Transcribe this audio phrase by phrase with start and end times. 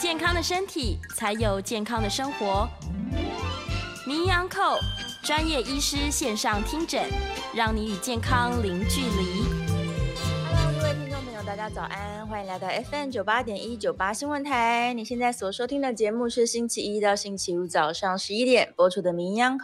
[0.00, 2.66] 健康的身体，才有健康的生活。
[4.06, 4.78] 名扬口
[5.22, 7.04] 专业医师线上听诊，
[7.54, 9.49] 让你与健康零距离。
[11.50, 14.94] 大家早安，欢迎来到 FM 九八点一九八新闻台。
[14.94, 19.58] 你现在所收听的节目是星期一到星期五早上十一点播出的《名医 Uncle》，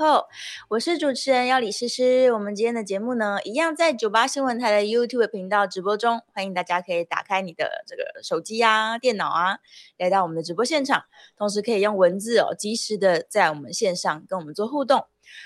[0.71, 2.33] 我是主持人要李诗诗。
[2.33, 9.59] 我们今天的节目呢，一样在九八新闻台的 YouTube 频道直播中，欢迎大家可以打开你的这个手机啊、电脑啊，
[9.97, 11.05] 来到我们的直播现场，
[11.39, 15.05] 同时可以用文字哦，及时的在我们线上跟我们做互动。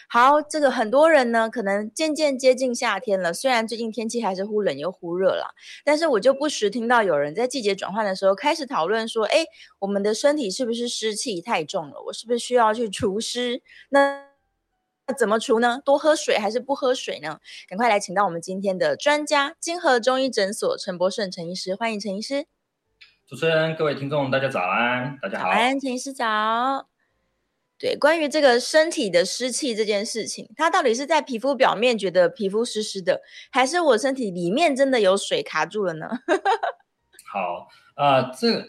[0.08, 3.32] 好，这个很多人呢，可能渐渐接近夏天了。
[3.32, 9.44] 虽然最近天气还是忽冷又忽热了，但是我就不时听到有人在季节转换的时候开始讨论说：“哎，
[9.78, 12.02] 我们的身体是不是湿气太重了？
[12.06, 13.62] 我是不是需要去除湿？
[13.90, 14.26] 那
[15.06, 15.80] 那怎么除呢？
[15.84, 17.38] 多喝水还是不喝水呢？”
[17.68, 22.46] 赶快来请到我们今天的专家，金河中医诊所陈博顺陈医师，欢迎陈医师。
[23.26, 25.44] 主持人、各位听众，大家早安，大家好。
[25.44, 26.88] 早安，陈医师早。
[27.80, 36.06] 对，关于这个身体的湿气这件事情，它到底是在皮肤表面觉得皮肤湿湿的，还是我身体里面真的有水卡住了呢？
[37.32, 38.66] 好，啊、呃，这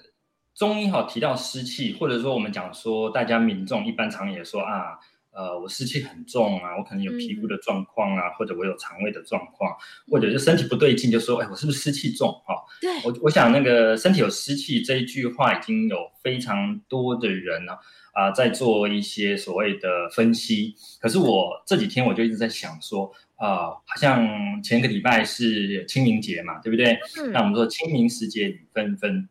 [0.55, 4.97] 中医哈提到湿气，或者说我们讲说，大家民众一般常也说啊，
[5.31, 9.75] 呃，我湿气很重啊，我可能有皮肤的状况啊，嗯、或者我有肠胃的状况，
[10.09, 12.31] 或者就身体不对劲，就说，哎，我是不是湿气重？
[12.45, 17.73] 哈、哦，对，我我想那个身体有湿气这一句话，已经有非常多的人呢。
[17.73, 17.79] 啊、
[18.13, 26.99] 呃，在做一些所谓的分析，可是我这几天我就一直在想说，啊、呃，好像前个礼拜是清明节嘛，对不对？
[27.17, 27.31] 嗯。
[27.31, 29.29] 那我们说清明时节雨纷纷，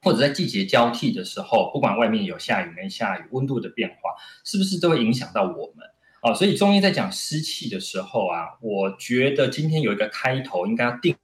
[0.00, 3.96] 或者在季节交替的时候，不管外面有下雨没下雨，温度的变化
[4.42, 5.86] 是不是都会影响到我们？
[6.20, 11.14] 啊、呃，所以中医在讲湿气的时候啊，我觉得今天有一个开头应该要定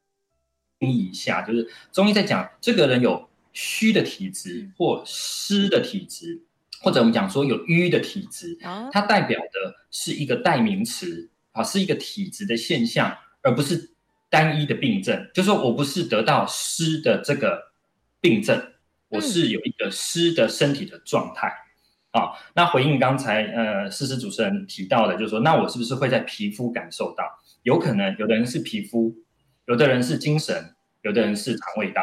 [0.79, 6.43] 定义一下，就是中医在讲这个人有虚的体质或湿的体质。
[6.83, 8.59] 或者我们讲说有瘀的体质，
[8.91, 13.93] 它代表的是一个代名词啊，是一个体质的现象，而不是
[14.29, 15.31] 单一的病症。
[15.35, 17.73] 就是说我不是得到湿的这个
[18.21, 18.73] 病症，
[19.09, 21.53] 我是有一个湿的身体的状态
[22.13, 22.33] 啊。
[22.55, 27.25] 那回应刚才呃诗诗主持人提到的，就是说那我是不是会在皮肤感受到？
[27.63, 29.15] 有可能有的人是皮肤，
[29.67, 32.03] 有的人是精神，有的人是肠胃道。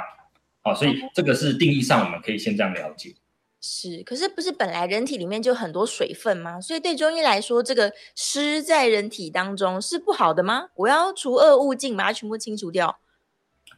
[0.62, 3.16] 好，所以这个是定义上我们可以先这样了解。
[3.60, 6.62] 是，可是不是本来人体里面就很多水分吗？
[6.62, 10.68] 所以对中医来说，这个湿在人体当中是不好的吗？
[10.76, 13.00] 我要除恶务尽，把它全部清除掉。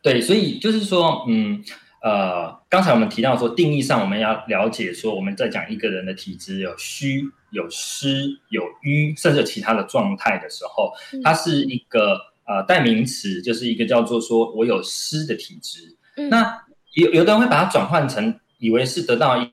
[0.04, 1.64] 对，所以就是说，嗯，
[2.04, 15.96] 呃，刚才我们提到说，定义上我们要了解说，我们在讲一个人的体质有虚、有湿、有瘀，甚至有其他的状态的时候，嗯、它是一个呃代名词，就是一个叫做说我有湿的体质。
[16.18, 16.66] 嗯、那
[16.96, 19.50] 有有的人会把它转换成以为是得到一。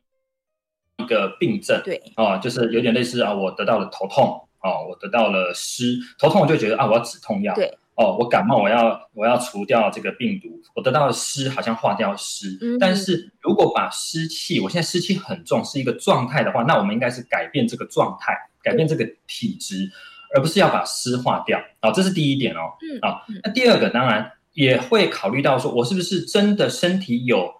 [0.98, 19.90] 一个病症，对，哦，就是有点类似啊，我得到了头痛，哦，我得到了湿，头痛我就觉得啊，我要止痛药，对，哦，我感冒我要我要除掉这个病毒，我得到了湿，好像化掉湿，嗯，但是如果把湿气，我现在湿气很重，是一个状态的话，那我们应该是改变这个状态，改变这个体质，
[20.34, 27.54] 而不是要把湿化掉，啊，这是第一点哦，嗯，啊，那第二个当然也会考虑到说，我是不是真的身体有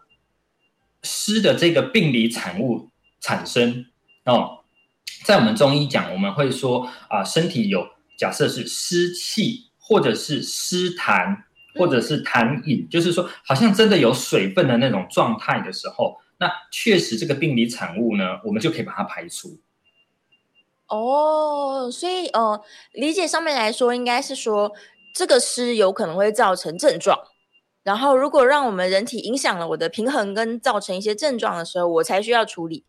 [1.03, 2.89] 湿的这个病理产物。
[3.21, 3.87] 产生
[4.25, 4.61] 哦，
[5.25, 11.43] 在我们中医讲，我们会说啊，身体有假设是湿气，或者是湿痰，
[11.75, 19.59] 或者是痰饮，就是说好像真的有水分的那种状态的时候，那确实这个病理产物呢，我们就可以把它排除。
[20.89, 22.63] 哦，所以呃，
[22.93, 24.73] 理解上面来说，应该是说
[25.15, 27.19] 这个湿有可能会造成症状，
[27.83, 32.85] 然后如果让我们人体影响了我的平衡，跟造成一些症状的时候，我才需要处理。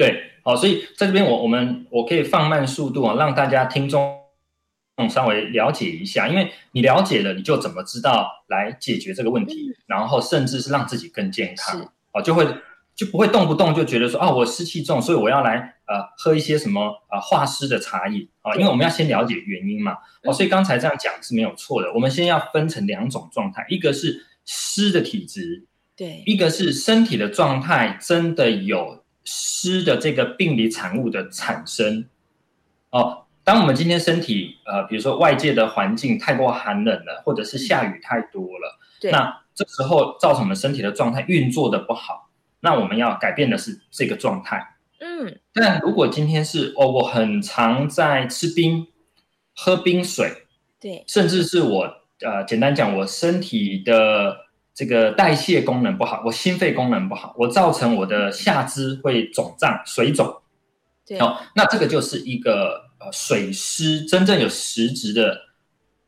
[0.00, 4.18] 对，好，所以在这边我我们我可以放慢速度啊，让大家听众
[5.10, 12.48] 稍微了解一下，因为你了解了，你就怎么知道来解决这个问题，然后甚至是让自己更健康，哦，就会
[12.94, 18.26] 就不会动不动就觉得说啊，我湿气重，所以我要来呃喝一些什么啊、呃、化湿的茶饮。
[18.40, 19.98] 啊，因为我们要先了解原因嘛。
[20.22, 21.92] 哦，所以刚才这样讲是没有错的。
[21.92, 32.06] 我们先要分成两种状态，一个是湿的体质，对，一个是身体的状态真的有湿的这个病理产物的产生。
[32.90, 42.30] 哦，当我们今天身体呃，比如说外界的环境太过寒冷了，或者是下雨太多了，对，那这时候造成我们身体的状态运作的不好。
[42.60, 45.38] 那我们要改变的是这个状态，嗯。
[45.52, 48.86] 但如果今天是哦，我很常在吃冰、
[49.54, 50.46] 喝冰水，
[50.80, 54.36] 对，甚至是我呃，简单讲，我身体的
[54.74, 60.42] 这个代谢功能不好，我心肺功能不好，我造成我的下肢会肿胀、水肿，
[61.06, 65.36] 对，哦，那这个就是一个呃水湿，真正有实质的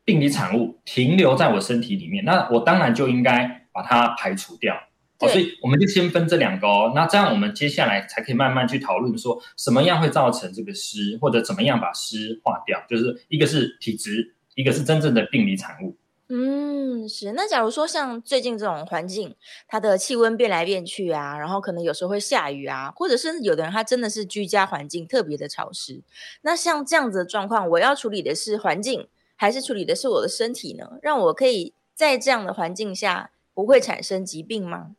[0.04, 4.74] 病理产物停留在我身体里面，那我当然就应该把它排除掉。
[5.18, 12.82] 哦、所以我们就先分这两个哦，那这样我们接下来才可以慢慢去讨论说什么样会造成这个湿，或者怎么样把湿化掉。
[12.88, 15.96] 就是一个是体质，一个是真正的病理产物。
[16.34, 17.32] 嗯，是。
[17.32, 19.36] 那假如说像最近这种环境，
[19.68, 26.00] 它的气温变来变去啊，然后可能有时候会下雨啊，或者是有的人他真的是居家环境特别的潮湿，
[26.40, 29.06] 那像这样子的状况，我要处理的是环境，
[29.36, 30.92] 还是处理的是我的身体呢？
[31.02, 34.92] 让我可以在这样的环境下不会产生疾病吗？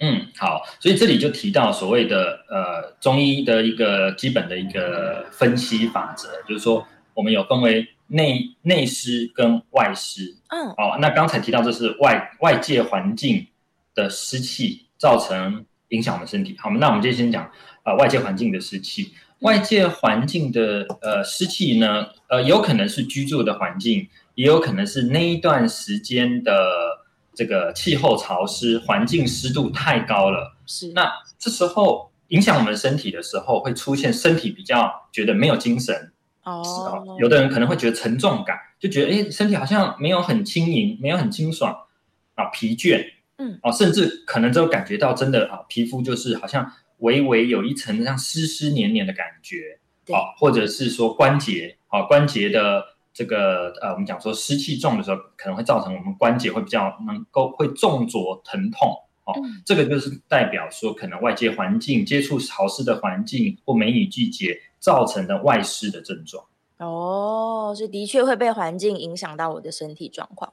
[0.00, 10.36] 嗯，好，所以这里就提到所谓的呃中医的一个基本的一个分析法则，就是说我们有分为内内湿跟外湿。
[10.48, 13.46] 嗯，哦，那刚才提到这是外外界环境
[13.94, 16.56] 的湿气造成影响我们身体。
[16.58, 17.44] 好，那我们就先讲
[17.82, 19.12] 啊、呃、外界环境的湿气。
[19.40, 27.06] 外界环境的呃湿气呢，呃有可能是居住的环境，也有可能是那一段时间的。
[27.36, 30.90] 这个气候潮湿，环境湿度太高了，是。
[30.94, 36.14] 那这时候影响我们身体的时候，会出现身体比较觉得没有精神
[36.46, 37.16] 哦。
[37.20, 41.76] 有的人可能会觉得沉重感，就觉得哎，身体好像没有很轻盈，没有很清爽
[42.34, 43.04] 啊，疲倦，
[43.36, 52.96] 嗯，哦，甚至可能就感觉到真的啊，皮肤就是好像微微有一层像湿湿黏黏的感觉，对，或者是说关节，啊，关节的。
[53.16, 58.90] 这个呃，我们讲说湿气重的时候，可能会造成我们关节会比较能够会重浊疼痛
[59.24, 59.32] 哦。
[59.42, 66.44] 嗯、这个就是代表说，可能外界环境接触潮湿的环境或梅雨季节造成的外湿的症状。
[66.78, 70.52] 哦，所以的确会被环境影响到我的身体状况。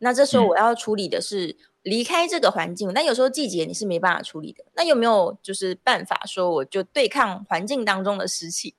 [0.00, 4.62] 那这时候我要处理的是离开这个环境，但、嗯、有时候季节你是没办法处理的。
[4.74, 8.74] 那有没有就是办法说，我就对抗环境当中的湿气？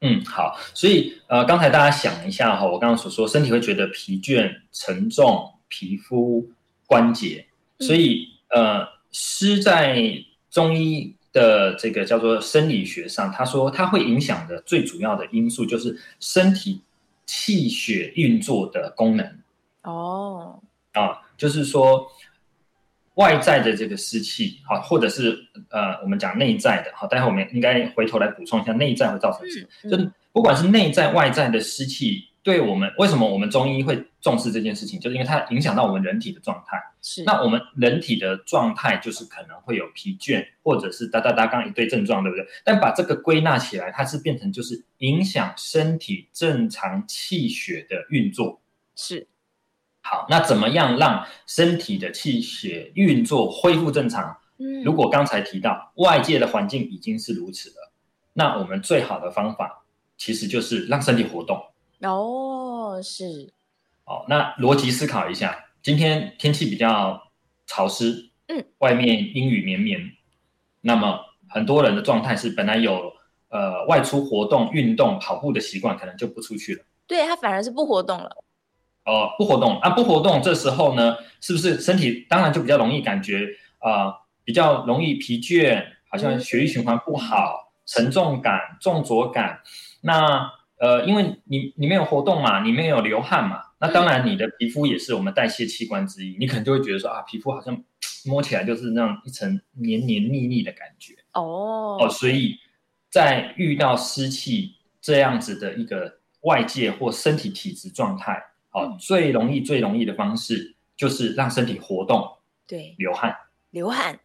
[0.00, 6.48] 嗯，好，所以呃，刚才大家想一下哈，我刚刚所说，身体会觉得疲倦、沉重，皮肤、
[6.86, 7.46] 关节，
[7.80, 10.00] 所以呃，湿在
[10.48, 16.82] 中医的这个叫做生理学上，他说它会影响的最主要的因素就是身体
[17.26, 19.24] 气血运作的功能。
[19.82, 20.58] 哦，
[20.92, 21.00] 啊，
[21.36, 22.10] 就是说。
[23.18, 25.36] 外在的这个湿气，好，或者是
[25.70, 29.66] 呃，我们讲内在的，好，待会我们应该回头来补充一下内在会造成什么。
[29.82, 36.80] 嗯嗯、就不管是内在外在的湿气，对我们为什么我们中医会重视这件事情，就是因为它影响到我们人体的状态。
[37.02, 42.46] 是，那我们人体的状态就是可能会有疲倦，或者是哒哒哒，刚一堆症状，对不对？
[42.64, 48.60] 但把这个归纳起来，它是变成就是影响身体正常气血的运作。
[48.96, 49.26] 是。
[50.00, 54.38] 好，那怎么样让身体的气血运作恢复正常？
[54.56, 57.92] 嗯，如果刚才提到外界的环境已经是如此了，
[58.32, 59.84] 那我们最好的方法
[60.16, 61.62] 其实就是让身体活动。
[62.00, 63.52] 哦，是。
[64.04, 67.20] 哦，那逻辑思考一下，今天天气比较
[67.66, 70.00] 潮湿，嗯，外面阴雨绵绵，
[70.80, 73.12] 那么很多人的状态是本来有
[73.50, 76.84] 呃外出活动、运动、跑步的习惯，可能就不出去了。
[77.06, 78.30] 对，他反而是不活动了。
[79.04, 83.46] 呃，不活动啊，不活动，这时候呢，是不是身体当然就比较容易感觉
[83.78, 84.14] 啊、呃，
[84.44, 89.60] 比较容易疲倦，好像血液循环不好，嗯、沉重感、重浊感。
[90.02, 97.82] 那呃，因为你你没有活动嘛，你没有流汗嘛，那当然你的皮肤也是我们代谢器官之一，你可能就会觉得说啊，皮肤好像
[98.24, 101.14] 摸起来就是那样一层黏黏腻腻的感觉。
[101.32, 102.56] 哦哦，所以
[103.10, 108.42] 在遇到湿气这样子的一个外界或身体体质状态。
[108.70, 113.34] 好，最容易、最容易的方式就是让身体活动，对，流汗，
[113.70, 114.20] 流汗，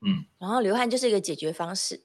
[0.00, 2.02] 嗯，然后流汗就是一个解决方式。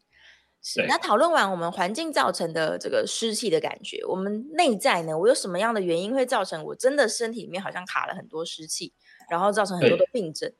[0.61, 8.91] 是，那讨论完我们环境造成的这个湿气的感觉，我们内在呢，我有什么样的原因会造成我真的身体里面好像卡了很多湿气，
[9.29, 10.51] 然后造成很多的病症？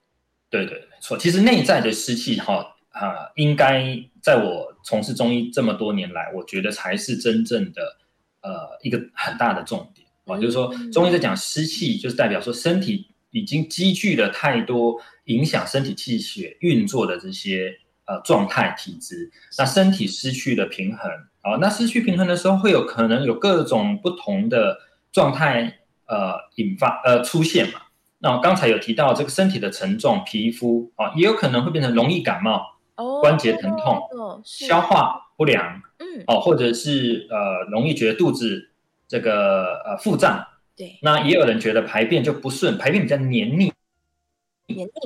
[0.49, 1.17] 对对，对，没错。
[1.17, 3.83] 其实内在的湿气哈，呃，应该
[4.23, 7.97] 在我从事中医这么多年来，我觉得才是真正的
[8.41, 17.77] 呃一个很大的重点啊，就是说中医在讲湿气，就是代表说身体已经积聚了太多影响身体气血运作的这些
[18.09, 21.09] 呃状态体质，那身体失去了平衡
[21.41, 24.79] 啊，那失去平衡的时候，会有可能有各种不同的
[25.11, 27.81] 状态呃引发呃出现嘛。
[28.17, 35.27] 那我刚才有提到这个身体的沉重，皮肤啊，也有可能会变成容易感冒，哦、关节疼痛，哦、消化。
[35.39, 38.71] 不良，嗯，哦，或者是呃容易觉得肚子
[39.07, 43.71] 这个呃腹胀，对，那也有人觉得排便就不顺，排便比较，黏腻，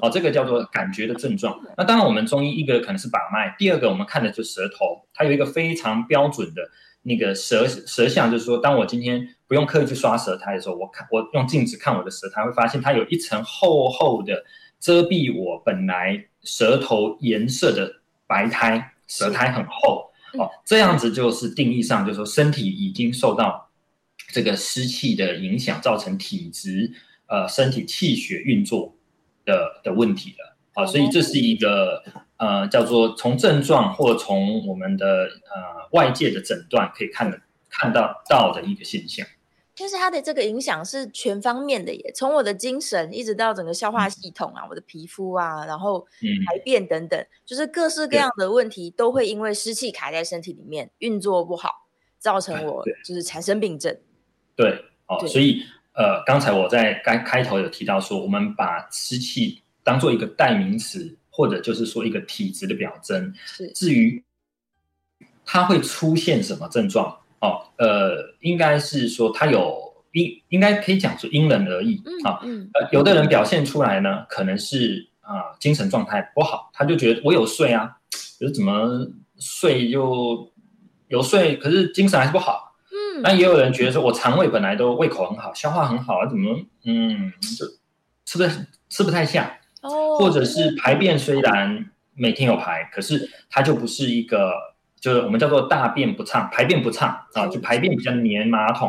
[0.02, 1.60] 哦，这个叫做感觉的症状。
[1.78, 6.62] 那当然，我们中医一个可能是把脉，第二个我们看的就是舌头，它有一个非常标准的。
[7.06, 14.42] 那个舌舌象，就是说，当我今天不用刻意去刷舌苔的时候，我看我用镜子看我的舌苔，会发现它有一层厚厚的
[14.80, 17.94] 遮蔽我本来舌头颜色的
[18.26, 23.70] 白苔，舌苔很厚哦，这样子就是定义上，就是说身体已经受到
[24.30, 26.90] 这个湿气的影响，造成体质
[27.28, 28.96] 呃身体气血运作
[29.46, 30.56] 的的问题了。
[30.74, 32.04] 啊，所以这是一个。
[32.38, 39.26] 呃，叫做从症状或从我们的呃外界的诊断可以看得看到到的一个现象，
[39.74, 46.06] 就是它的这个影响是全方面的耶，从我的精神一直到整个消化系统啊，嗯、我的皮肤啊，然后
[46.46, 51.88] 排便等等，嗯、就是各式各样的问题都会因为湿气卡在身体里面运作不好，
[52.20, 53.98] 造成我就是产生病症。
[54.54, 61.18] 对，哦，所以呃，刚才我在开开头有提到说，我们把湿气当做一个代名词。
[61.36, 64.24] 或者就是说一个体质的表征，是至于
[65.44, 67.08] 它会出现什么症状
[67.40, 69.76] 哦，呃，应该是说它有
[70.12, 72.38] 应应该可以讲说因人而异啊，
[72.76, 77.98] 呃，有的人表现出来呢，可能是啊、呃、精神状态不好，他就觉得我有睡啊，
[78.40, 79.08] 可是怎么
[79.40, 80.52] 睡又
[81.08, 82.73] 有睡，可是精神还是不好，
[83.14, 87.66] 嗯，那也有人觉得说我肠胃本来都胃口很好，消化很好啊，怎么嗯就
[88.26, 88.44] 吃不
[88.90, 89.60] 吃不太下。
[90.18, 94.54] 或者是排便虽然每天有排，可是它就不是一个，
[94.98, 98.88] 就是我们叫做大便不畅，排便不畅啊，就排便比较黏马桶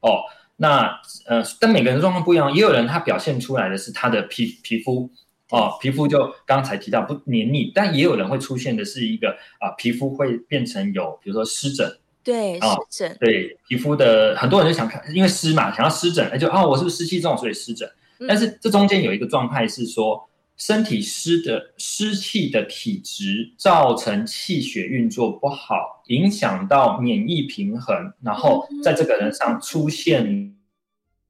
[0.00, 0.20] 哦。
[0.56, 5.10] 那呃，但每个人状况不一样，也有人他表现出来的是他的皮皮肤
[5.50, 17.90] 哦，皮肤就刚才提到不黏腻，但也有人会出现的是一个啊，皮肤会变成有比如说湿疹，对，湿疹，对，皮肤的很多人就想看，因为湿嘛，想要湿疹，那就啊，我是不是湿气重，所以湿疹？
[18.28, 20.26] 但是这中间有一个状态是说。
[20.56, 30.54] 身体湿的湿气的体质造成气血运作不好，影响到免疫平衡，然后在这个人上出现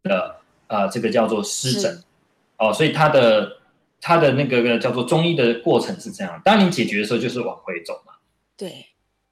[0.03, 2.03] 的呃，这个叫做湿疹。
[2.59, 3.59] 哦，所以他的
[4.01, 8.15] 他的那个叫做中医的过程是这样，当你解决的时候就是往回走嘛，
[8.57, 8.87] 对，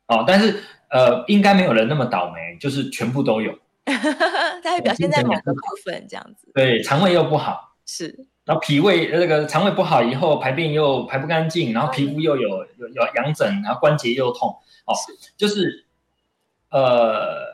[0.09, 8.27] 哦，但是呃，应该没有人那么倒霉，就是全部都有， 它会表现在两个部分这样子，对，肠胃又不好，是。
[8.45, 14.49] 然后脾胃那个肠胃不好以后，排便又排不干净，然后皮肤又有有有痒疹，然后关节又痛，
[14.87, 15.33] 哦，是。
[15.37, 15.85] 就是，
[16.71, 17.45] 呃，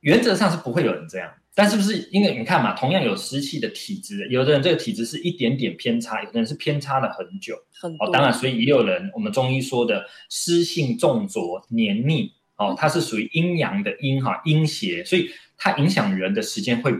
[0.00, 1.30] 原则上是不会有人这样，
[1.60, 16.94] 但是不是因为你看嘛，同样有湿气的体质，有的人这个体质是一点点偏差，有的人是偏差了很久，很哦，当然，所以也有人我们中医说的湿性重浊黏腻，哦，它是属于阴阳的阴哈阴邪，所以它影响人的时间会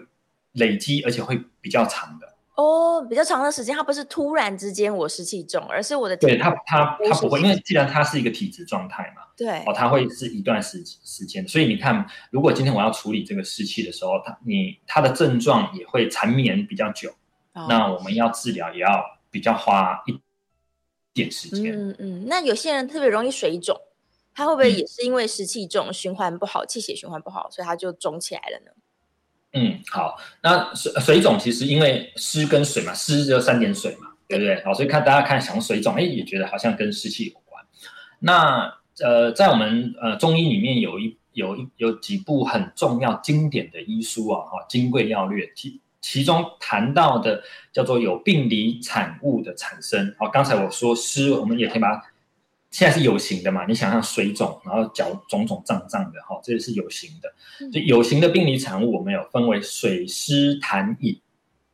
[0.52, 2.29] 累积，而且会比较长的。
[2.60, 17.10] 哦，比较长的时间，它不是突然之间我湿气重，而是我的体对它它它不会，因为既然它是一个体质状态嘛，对哦，它会是一段时时间，所以你看，如果今天我要处理这个湿气的时候，它你它的症状也会缠绵比较久，
[17.54, 20.20] 哦、那我们要治疗也要比较花一
[21.14, 21.72] 点时间。
[21.72, 23.80] 嗯嗯，那有些人特别容易水肿，
[24.34, 28.72] 他会不会也是因为湿气重，嗯、循环不好，气血循环不好，所以他就肿起来了呢？
[29.52, 34.62] 嗯，好，那水水肿其实因为湿跟水嘛，湿就三点水嘛，对不对？
[34.64, 37.64] 好，所以看大家看想水肿，哎，也觉得好像跟湿气有关。
[38.20, 47.42] 那呃，在我们呃中医里面有一有一有几部很重要经典的医书啊，哈，《金匮要略》其其中谈到的
[47.72, 50.14] 叫做有病理产物的产生。
[50.18, 52.02] 好，刚才我说湿，我们也可以把它。
[52.70, 53.66] 现在是有形的嘛？
[53.66, 57.32] 你想象水肿，然后脚肿肿胀胀的，哈，这个是有形的。
[57.72, 61.20] 所以有形的病理产物，我们有分为水湿痰饮。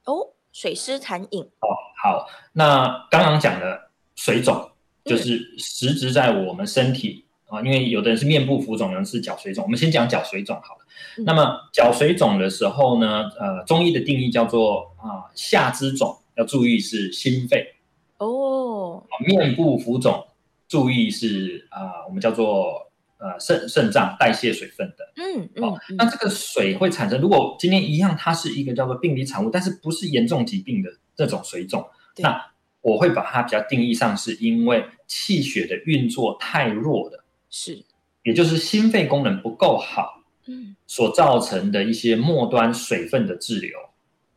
[0.04, 1.42] 哦，水湿痰饮。
[1.42, 1.68] 哦，
[2.02, 2.26] 好。
[2.52, 4.70] 那刚刚讲的水肿，
[5.04, 9.62] 就是实质在我们身体啊，嗯、因为有的人是面部浮肿，有人是脚水肿。
[9.64, 10.86] 我们先讲脚水肿好了。
[11.18, 17.74] 嗯、那么脚水肿的时候呢，呃，中医的定义叫做啊，下肢肿，要注意是心肺。
[18.16, 19.04] 哦。
[19.26, 20.26] 面部浮肿。
[20.68, 25.12] 注意是啊、呃，我们叫做呃肾肾脏代谢水分的。
[25.16, 31.84] 嗯嗯、哦，那这个水会产生，如果今天一样，它是一个叫做病理产物，但是不是严重疾病的这种水肿，
[32.18, 32.40] 那
[32.80, 37.84] 我会把它比较定义上是因为气血的运作太弱的，是，
[38.22, 43.78] 也就是心肺功能不够好，嗯，所造成的一些末端水分的滞留。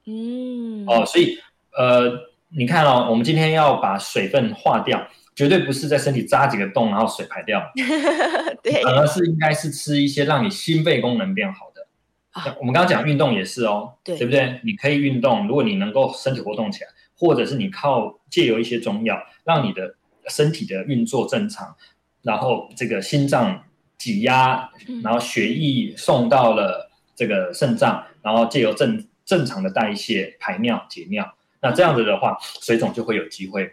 [0.06, 1.38] 嗯，哦，所以
[1.78, 2.12] 呃，
[2.50, 5.08] 你看哦，我们今天要把水分化掉，
[5.40, 7.64] 绝对不是在身体扎几个洞，然后水排掉，
[8.62, 11.88] 对，而是应该是吃一些让你心肺功能变好的。
[12.32, 14.60] 啊、我们刚刚讲运动也是哦，对，对不对？
[14.66, 19.96] 你可以运动，如果你能够身体活动起来，或者是你靠借由一些中药，让你的
[20.28, 21.74] 身体的运作正常，
[22.22, 23.64] 然后这个心脏
[23.98, 24.70] 挤压，
[25.02, 33.72] 然后血液送到了这个肾脏，然后借由正正常的代谢排尿解尿，那这样子的话，水肿就会有机会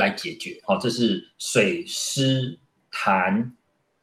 [0.00, 0.60] 来解决。
[0.64, 2.58] 好，这是水湿
[2.90, 3.52] 痰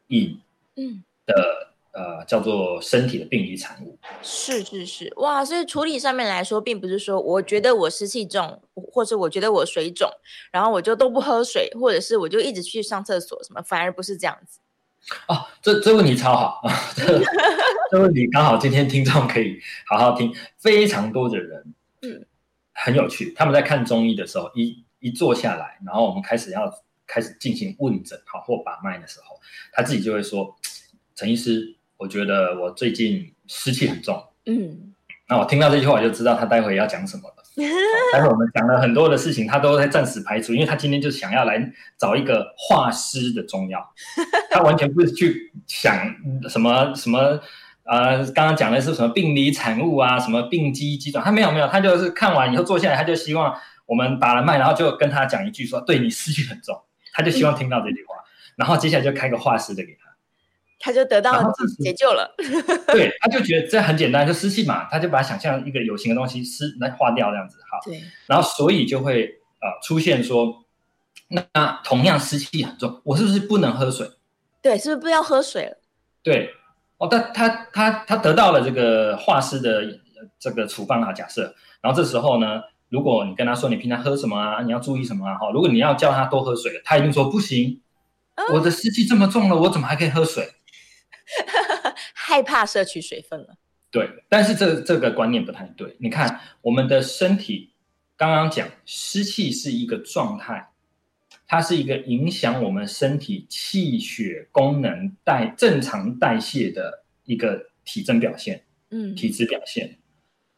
[0.08, 0.39] 饮
[0.75, 3.98] 嗯的呃叫做身体的病理产物。
[4.22, 5.44] 是是是，哇！
[5.44, 10.10] 所以处理上面来说，并不是说我觉得我湿气重，或者我觉得我水肿，
[10.51, 14.60] 然后我就都不喝水，或者是我就一直去上厕所什么，反而不是这样子。
[15.27, 16.74] 哦，这这问题超好啊！
[16.96, 17.20] 这
[17.89, 20.34] 这问题刚好今天听众可以好好听。
[20.58, 22.25] 非常多的人，嗯，
[22.74, 23.34] 很有趣。
[23.36, 26.72] 他们在看中医的时候，一一坐下来，然后我们开始要
[27.06, 29.39] 开始进行问诊，好或把脉的时候，
[29.74, 30.56] 他自己就会说
[31.16, 34.94] ：“陈医师，我觉得我最近湿气很重。”嗯，
[35.30, 37.36] 那我听到这句话，我就知道他待会要讲什么了。
[38.13, 43.84] 待会我们讲了很多的事情，他都在暂时排除，因为他今天就想要来找一个化湿的中药，
[44.51, 46.16] 他完全不是去想
[46.48, 47.39] 什么什么
[47.84, 56.79] 呃，刚刚讲的是什么病理产物啊，什么病机机转，他没有没有，他就是看完以后坐下来，他就希望我们把了脉，然后就跟他讲一句说，对你湿气很重，
[57.13, 58.15] 他就希望听到这句话，
[58.56, 60.06] 然后接下来就开个画师的给他。
[60.79, 62.36] 他就得到了解救了，
[62.94, 69.24] 对，他就觉得这很简单，就湿气嘛，他就把它想象一个有形的东西湿来化掉这样子，好，对，然后所以就会
[69.60, 70.65] 呃出现说，
[71.29, 74.07] 那，那同样湿气很重，我是不是不能喝水？
[74.61, 75.77] 对，是不是不要喝水了？
[76.22, 76.51] 对，
[77.00, 80.00] 哦，但他他他他得到了这个画师的
[80.38, 87.81] 这个处方啊，假设，然后这时候呢，如果你跟他说你平常喝什么啊，你要注意什么啊，哈，如果你要叫他多喝水，他一定说不行，
[88.35, 90.53] 哦、我的湿气这么重了，我怎么还可以喝水？
[92.13, 93.57] 害怕摄取水分了，
[93.91, 95.95] 对，但是这这个观念不太对。
[96.00, 97.73] 你看，我们的身体
[98.15, 100.69] 刚刚讲湿气是一个状态，
[101.47, 109.97] 它是一个影响我们身体气血功能代正常代谢的一个体征表现，嗯，体质表现。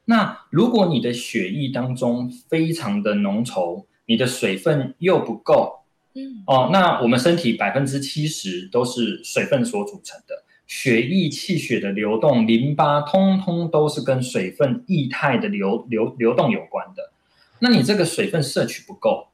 [0.09, 5.81] 那如果你的血液当中非常的浓稠，你的水分又不够，
[6.15, 10.43] 嗯，哦，那我们身体百分之七十都是水分所组成的。
[10.65, 17.11] 血液气血的流动，淋巴通通都是跟水分液态的流流流动有关的。
[17.59, 19.27] 那你这个水分摄取不够，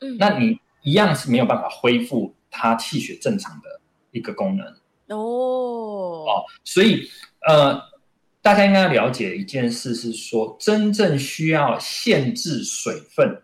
[0.00, 3.80] 嗯，那你一样是没有办法恢复它气血正常的
[4.12, 4.66] 一个功能。
[5.08, 7.06] 哦哦，所以
[7.46, 7.78] 呃，
[8.42, 13.40] 大家应该要了解一件事是说，真正需要限制水分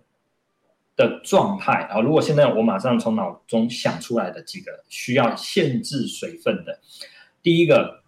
[0.97, 2.01] 的状态啊。
[2.01, 6.81] 如果现在我马上从脑中想出来的几个需要限制水分的。
[7.41, 8.03] 第一个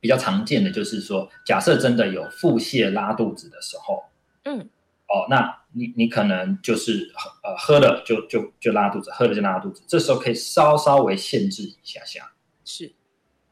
[0.00, 4.02] 比较常见的就是说，假设真的有腹泻拉肚子的时候，
[4.42, 4.58] 嗯，
[5.06, 7.12] 哦，那你你可能就是
[7.44, 12.32] 呃喝了就就就拉肚子，喝了就拉肚子，这时候可以稍稍微限制一下下，
[12.64, 12.92] 是，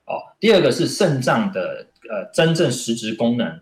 [0.04, 3.60] 哦，第二个是肾脏的呃真正实质功能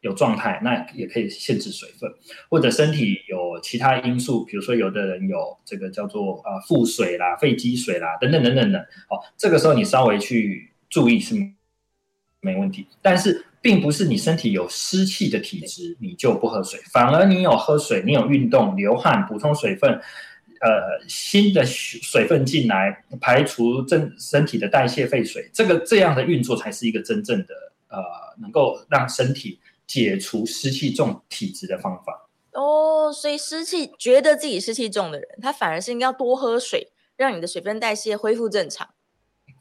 [0.00, 2.10] 有状态，那也可以限制水分，
[2.50, 11.34] 或者身体有其他因素，比如说有的人有这个叫做呃腹水啦、肺积水啦等等等等的，哦，这个时候你稍微去注意是
[12.40, 12.86] 没问题。
[13.00, 19.98] 但是并不是你身体有湿气的体质，你就不喝水，反而你有喝水，你有运动、流汗、补充水分，
[20.64, 27.54] 呃，新的水分进来，排除正身体的代谢废水，这个这样的运作才是一个真正的
[27.88, 28.02] 呃，
[28.40, 29.60] 能够让身体。
[29.86, 38.88] 解除湿气重体质的方法哦，所以湿气觉得自己湿气重的人，他反而是应该要多喝水，让你的水分代谢恢复正常。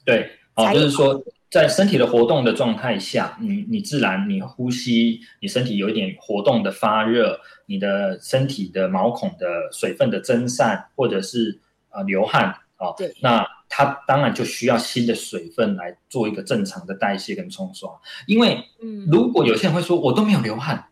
[0.06, 1.22] 对，哦，就是说
[1.54, 11.60] 在身体的活动的状态下，你你自然你呼吸，你身体有一点活动的发热，你的身体的毛孔的水分的蒸散，或者是
[11.92, 12.56] 呃流汗。
[12.80, 17.88] 哦，对，那它当然就需要新的水分来做一个正常的代谢跟冲刷。
[18.26, 20.86] 因为，嗯，如果有些人会说，我都没有流汗，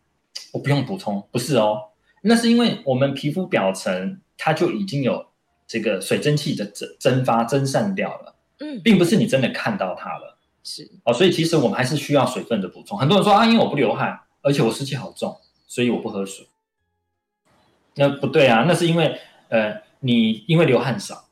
[0.52, 1.90] 我不用补充，不是哦，
[2.22, 5.26] 那是因为我们皮肤表层它就已经有
[5.66, 10.31] 这个水蒸气的蒸蒸发蒸散掉了，嗯，并不是你真的看到它了，
[10.64, 12.98] 是哦，所以其实我们还是需要水分的补充。
[12.98, 16.48] 很多人说啊，因为我不流汗，而且我湿气好重，所以我不喝水。
[17.94, 21.28] 那不对啊，那是因为呃，你因为流汗少，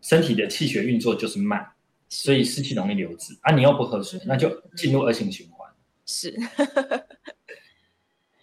[0.00, 1.72] 身体的气血运作就是慢，
[2.08, 3.54] 所以湿气容易留置啊。
[3.54, 5.70] 你又不喝水，那就进入恶性循环。
[6.06, 6.34] 是。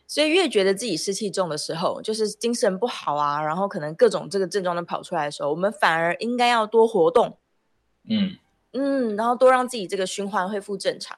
[0.09, 7.37] 所以越觉得自己湿气重的时候，就是精神不好啊，然后可能各种这个症状都跑出来的时候，我们反而应该要多活动，
[8.09, 8.37] 嗯
[8.73, 11.17] 嗯，然后多让自己这个循环恢复正常。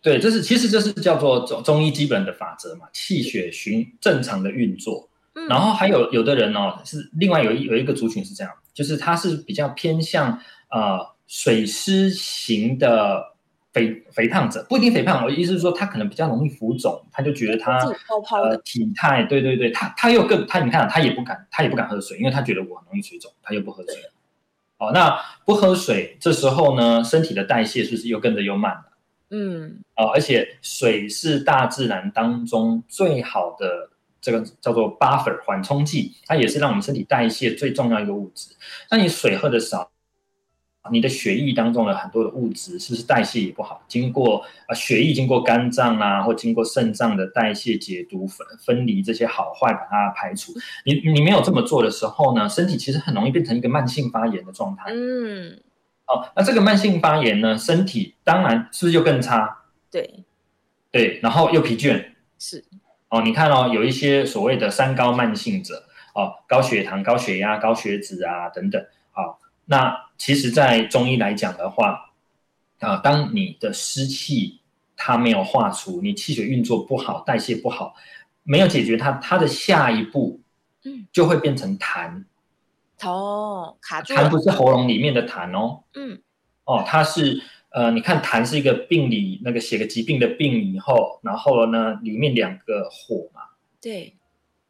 [0.00, 5.08] 对，这是其实这是叫做中中医基本的法则嘛，气血循正常的运作。
[5.34, 13.36] 嗯，然后还有有的人哦，是另外有一有一个族群是这样，就是他是比较偏向呃水湿型的。
[13.76, 17.78] 肥肥胖者不一定肥胖，我意思是说他可能比较容易浮肿，他就觉得他
[18.64, 23.94] 体态，对对对，他他又更他你看他也不敢他也不敢喝水，因为他觉得我很容易水肿，他又不喝水。
[24.78, 28.84] 哦，那不喝水这时候呢，身体的代谢是不是又跟着又慢了？
[29.30, 38.54] 嗯，哦，而且水是大自然当中最好的这个叫做 buffer 缓冲剂，它也是让我们身体代谢最重要一个物质。
[38.90, 39.90] 那你水喝的少。
[40.90, 43.82] 你的血液当中的很多的物质是不是代谢也不好？
[43.88, 50.52] 经过啊血液经过肝脏啊，或经过肾脏的代谢、解毒、分分离这些好坏，把它排除。
[50.84, 54.84] 你你没有这么做的时候呢，身体其实很容易变成一个慢性发炎的状态。
[54.88, 55.60] 嗯，
[56.06, 59.64] 哦，那这个慢性发炎呢，身体当然是不是就更差？
[59.90, 60.24] 对，
[60.90, 62.04] 对，然后又疲倦。
[62.38, 62.64] 是，
[63.08, 68.80] 哦，你看哦，有一些所谓的三高慢性者，哦，高血糖、高血压、高血脂啊等等，
[69.14, 72.12] 哦那其实，在中医来讲的话，
[72.78, 74.60] 啊、呃，当你的湿气
[74.96, 77.94] 它没有化除，你气血运作不好，代谢不好，
[78.42, 80.40] 没有解决它，它的下一步，
[80.84, 82.24] 嗯，就会变成痰。
[83.02, 84.14] 哦，卡住。
[84.14, 85.84] 痰不是喉咙里面的痰哦。
[85.94, 86.22] 嗯。
[86.64, 93.42] 哦，它是呃，你看痰是一个病理，那个写个疾病的病以后，然后呢，里面两个火嘛。
[93.80, 94.14] 对。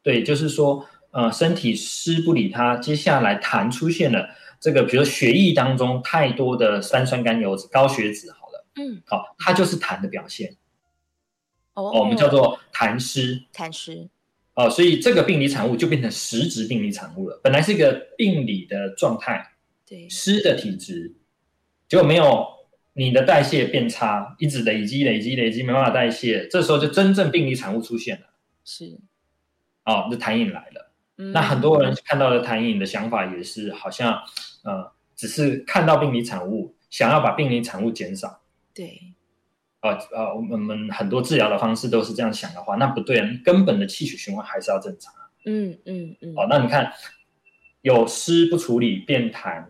[0.03, 4.29] 对，就是说，呃，身体湿不理它，接下来痰出现了。
[4.59, 10.57] 这个，比如血液当中太多的三酸甘油脂、高血脂，好了，嗯，好，它就是痰的表现。
[11.73, 13.43] 哦，我们叫做痰湿。
[13.53, 14.09] 痰湿。
[14.55, 17.39] 哦，所以这个病理产物就变成实质病理产物了。
[17.43, 19.51] 本来是一个病理的状态，
[19.85, 21.15] 对，湿的体质，
[21.87, 22.43] 结果没有
[22.93, 28.27] 你的代谢变差，一直累积、累积、累积，没办法代谢，这时候就真正病理产物出现了。
[28.65, 28.97] 是。
[29.85, 30.86] 哦，就痰饮来了。
[31.17, 34.13] 那很多人看到的痰饮的想法也是，好像，
[34.63, 38.41] 呃，只是看到病理产物，想要把病理产物减少。
[38.73, 39.01] 对，
[39.81, 45.11] 呃呃，我们很多治疗的方式都是这样想的话，那不对啊，根本的气血循环还是要正常。
[45.45, 46.33] 嗯嗯嗯。
[46.35, 46.93] 哦，那你看，
[47.81, 49.65] 有湿不处理变痰，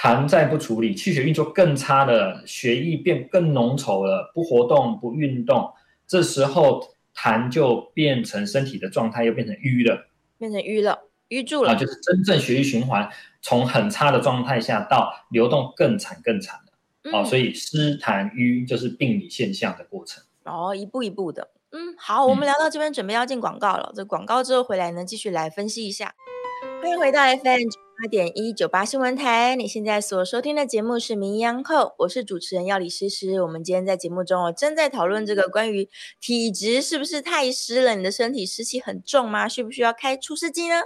[0.00, 5.72] 痰再不处理，气血运作更差了，血液变更浓稠了，不活动不运动，
[6.06, 6.80] 这时候
[7.12, 10.06] 痰就变成身体的状态，又变成瘀了。
[10.38, 13.08] 变成瘀了，瘀住了，啊，就是真正血液循环
[13.40, 16.72] 从很差的状态下到流动更惨更惨了，
[17.04, 20.22] 嗯，哦，所以湿痰瘀就是病理现象的过程。
[20.44, 23.92] 哦，一步一步的，嗯，好，我们聊到这边，准备要进广告了。
[23.94, 26.14] 这广告之后回来呢，继续来分析一下。
[26.80, 27.85] 欢迎回到 FM。
[27.98, 33.40] 八点一九八新闻台，你现在所收听的节目是《名医央叩》，我是主持人药理诗诗。
[33.40, 35.88] 我们今天在节目中哦，正在讨论这个关于
[36.20, 37.94] 体质是不是太湿了？
[37.94, 39.48] 你的身体湿气很重吗？
[39.48, 40.82] 需不需要开除湿机呢？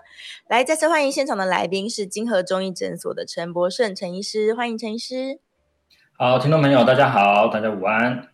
[0.48, 5.40] 来，再次欢迎现场的来宾是金河中医诊所的陈博胜陈医师，欢迎陈医师。
[6.16, 8.29] 好，听众朋友，大家好，大家午安。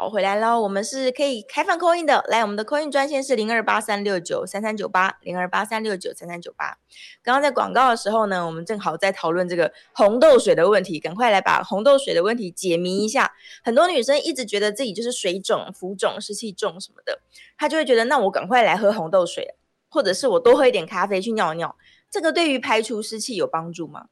[0.00, 2.24] 好，回来喽，我们是可以开放 call in 的。
[2.28, 6.78] 来，我们的 call in 专线是零二八三六九三三九八，零二八三六九三三九八。
[7.20, 13.32] 刚刚在广告的时候呢，我们正好在讨论这个红豆水的问题，赶快来把红豆水的问题解谜一下。
[13.64, 17.20] 很多女生一直觉得自己就是水肿、浮肿、湿气重什么的，
[17.56, 19.56] 她就会觉得，那我赶快来喝红豆水，
[19.88, 21.74] 或者是我多喝一点咖啡去尿尿，
[22.08, 24.06] 这个对于排除湿气有帮助吗？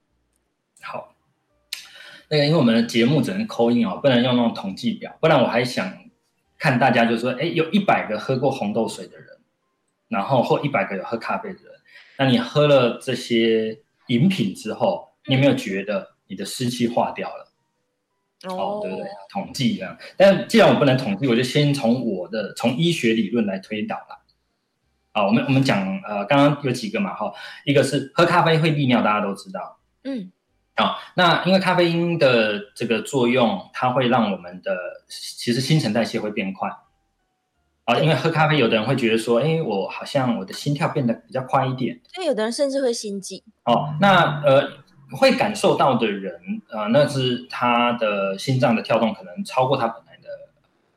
[0.83, 1.13] 好。
[2.29, 5.93] 那个，因为我们的节目只能 call in 哦，不能用那种统计表，不然我还想
[6.59, 9.27] 看大家就是说，哎，有一百个喝过红豆水的人，
[10.09, 11.73] 然后或一百个有喝咖啡的人，
[12.19, 17.53] 那你喝了这些饮品之后，你有没有觉得你的湿气化掉了？
[18.45, 19.07] 哦，哦，对不对？
[19.31, 24.23] 统计这样，但既然我不能统计，我就先从我的从医学理论来推导了。
[25.13, 27.33] 啊，我们我们讲呃，刚刚有几个嘛，哈，
[27.65, 30.31] 一个是喝咖啡会利尿，大家都知道，嗯。
[30.77, 34.77] 啊、哦，那因为咖啡因的这个作用，它会让我们的
[35.09, 36.71] 其实新陈代谢会变快。
[37.85, 42.01] 啊，因为喝咖啡，有的人会觉得说，哎，我好像我的心跳变得比较快一点。
[42.13, 43.45] 所以有的人甚至会心悸。
[43.65, 44.69] 哦，那呃，
[45.13, 46.35] 会感受到的人，
[46.69, 50.29] 呃，那是他的心脏的跳动可能超过他本来的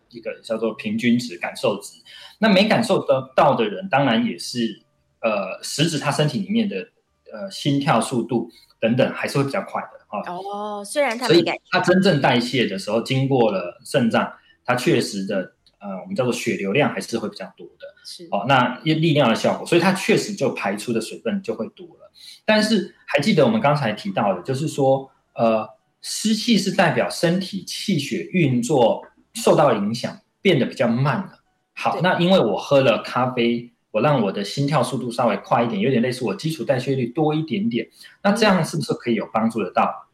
[0.09, 2.01] 一个叫做平均值感受值。
[2.39, 4.81] 那没感受得到的人，当然也是
[5.21, 6.87] 呃，实质他身体里面的
[7.33, 10.21] 呃心跳速度等等还是会比较快的啊。
[10.31, 14.33] 哦，虽然它所以它真正代谢的时候，经过了肾脏，
[14.65, 15.53] 它确实的。
[15.81, 22.11] 呃，我们叫做血流量还是会比较多的，是哦，那因利尿的效果，所以它确实就排出的水分就会多了。
[22.43, 25.69] 但是还记得我们刚才提到的，就是说，呃，
[26.01, 31.39] 湿气是代表身体气血运作受到影响，变得比较慢了。
[31.73, 37.87] 好，那因为我喝了咖啡，我让我的心跳速度稍微快一点，有点类似我基础代谢率多一点点，
[38.23, 40.07] 那这样是不是可以有帮助得到？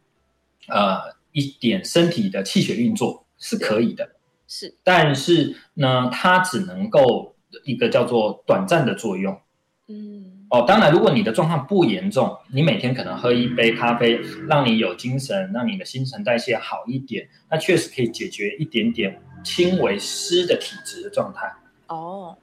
[0.67, 4.15] 呃，一点身体的气血运作是可以的。
[4.47, 9.39] 是，但是呢，它只能够一个叫做短暂的作用。
[9.87, 21.53] 嗯，哦，当然，如果你的状况不严重，你每天可能喝一杯咖啡，让你有精神，让你的新陈代谢好一点，那确实可以解决一点点轻微湿的体质的状态。
[21.87, 22.35] 哦，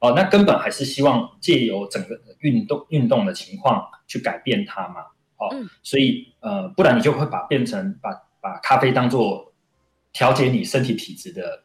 [0.00, 5.00] 哦，那根本还是希望借由整个运动运动的情况去改变它嘛。
[5.36, 9.46] 哦，嗯、所以呃，不然你就会把变成把把咖啡当做。
[10.10, 11.62] 调节你身体体质的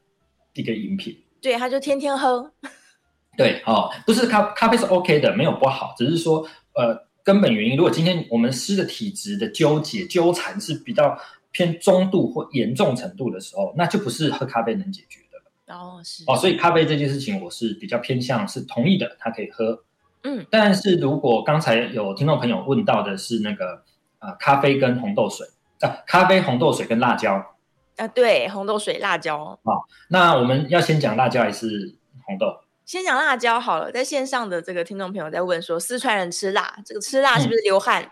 [0.53, 2.51] 一个饮品，对，他就天天喝。
[3.37, 11.17] 对，哦，不是咖咖啡是 OK 的，没有不好，只是说，呃，根本原因，如果今天我们湿的体质的纠结纠缠是比较
[11.51, 15.22] 偏中度或严重程度的时候，那就不是喝咖啡能解决的。
[15.67, 19.83] 哦，是哦，所以咖啡这件事情，我是比较偏向是同意的，他可以喝。
[20.23, 23.83] 嗯，但是如果刚才有听众朋友问到的是那个，
[24.19, 25.47] 呃，咖啡跟红豆水
[25.81, 27.55] 啊，咖啡、红豆水跟辣椒。
[27.97, 29.59] 啊，对，红豆水、辣椒。
[29.63, 31.95] 哦，那我们要先讲辣椒还是
[32.25, 32.61] 红豆？
[32.85, 33.91] 先讲辣椒好了。
[33.91, 38.03] 在线上的这个听众朋友在问说，四川人吃辣，这个吃辣是不是流汗？
[38.03, 38.11] 嗯、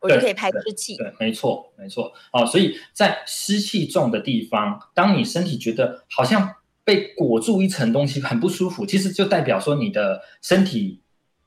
[0.00, 0.96] 我就可以排湿气。
[0.96, 2.12] 对，没错，没错。
[2.32, 11.00] 哦，所以在湿气重的地方，当你身体觉得好像被裹住一层东西，很不舒服，其实就代表说你的身体，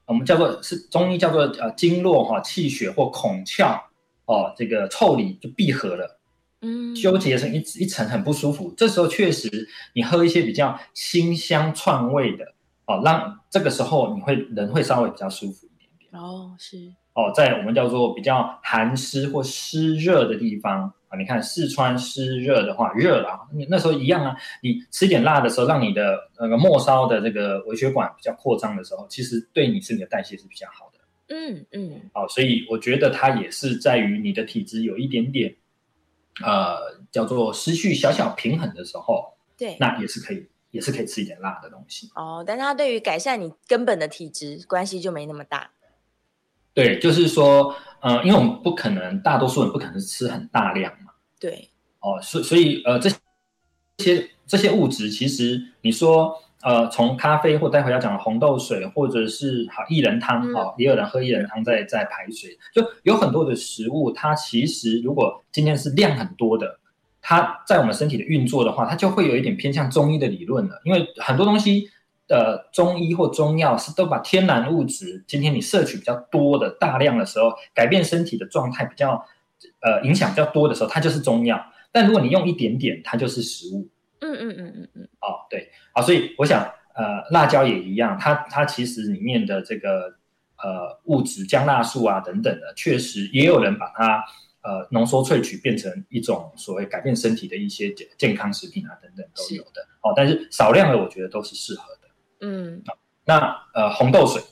[0.06, 3.82] 我们叫做是中医叫做呃经络哈、气血或孔窍
[4.26, 6.20] 哦，这个腠理就闭合了。
[6.62, 8.74] 嗯，纠结成一一层很不舒服。
[8.78, 12.54] 这时候确实，你喝一些比较辛香串味的
[12.86, 16.22] 哦，让这个时候你会人会稍微比较舒服一点点。
[16.22, 16.78] 哦，是
[17.14, 24.36] 哦，在我们叫做比较寒湿或湿热的地方啊，你看四川湿热的话，热了，你那时候一样啊。
[24.62, 31.00] 你吃点辣的时候，让你的那个末梢的这个微血管比较扩张的时候，其实对你身体的代谢是比较好的。
[31.30, 32.02] 嗯嗯。
[32.14, 35.56] 好，所以我觉得它也是在于你的体质有一点点。
[36.44, 42.10] 呃，叫做失去小小平衡的时候，对，那也是可以，也是可以吃一点辣的东西。
[42.16, 45.70] 哦，但它对于改善你根本的体质关系就没那么大。
[46.74, 51.14] 对，就是说，呃，因为我们不可能，大多数人不可能吃很大量嘛。
[51.40, 51.70] 对。
[52.00, 53.10] 哦，所所以，呃，这
[53.98, 56.40] 些这些物质，其实你说。
[56.64, 66.80] 呃，从咖啡或待会要讲的红豆水，或者是好薏仁汤，好、嗯，也有人喝薏仁汤在在排水，就有很多的食物，它其实如果今天是量很多的，
[67.22, 71.90] 它在我们身体的运作的话，它就会有一点偏向中医的理论了，因为很多东西的、
[72.34, 79.24] 呃、中医或中药是都把天然物质，今天你摄取比较多的大量的时候，改变身体的状态比较
[79.82, 83.88] 呃影响比较多的时候，它就是中药，但如果你用一点点，它就是食物。
[84.20, 86.64] 嗯嗯嗯嗯嗯，哦，对，啊，所以我想，
[86.96, 90.16] 呃，辣椒也一样，它它其实里面的这个
[90.58, 94.24] 呃物质姜辣素啊等等的，确实也有人把它
[94.64, 102.03] 呃浓缩萃取变成一种所谓改变身体的一些健健康食品啊等等都有的，哦，但是少量的我觉得都是适合的。
[102.44, 102.84] 嗯，
[103.26, 103.40] 那
[103.74, 104.44] 呃红豆水，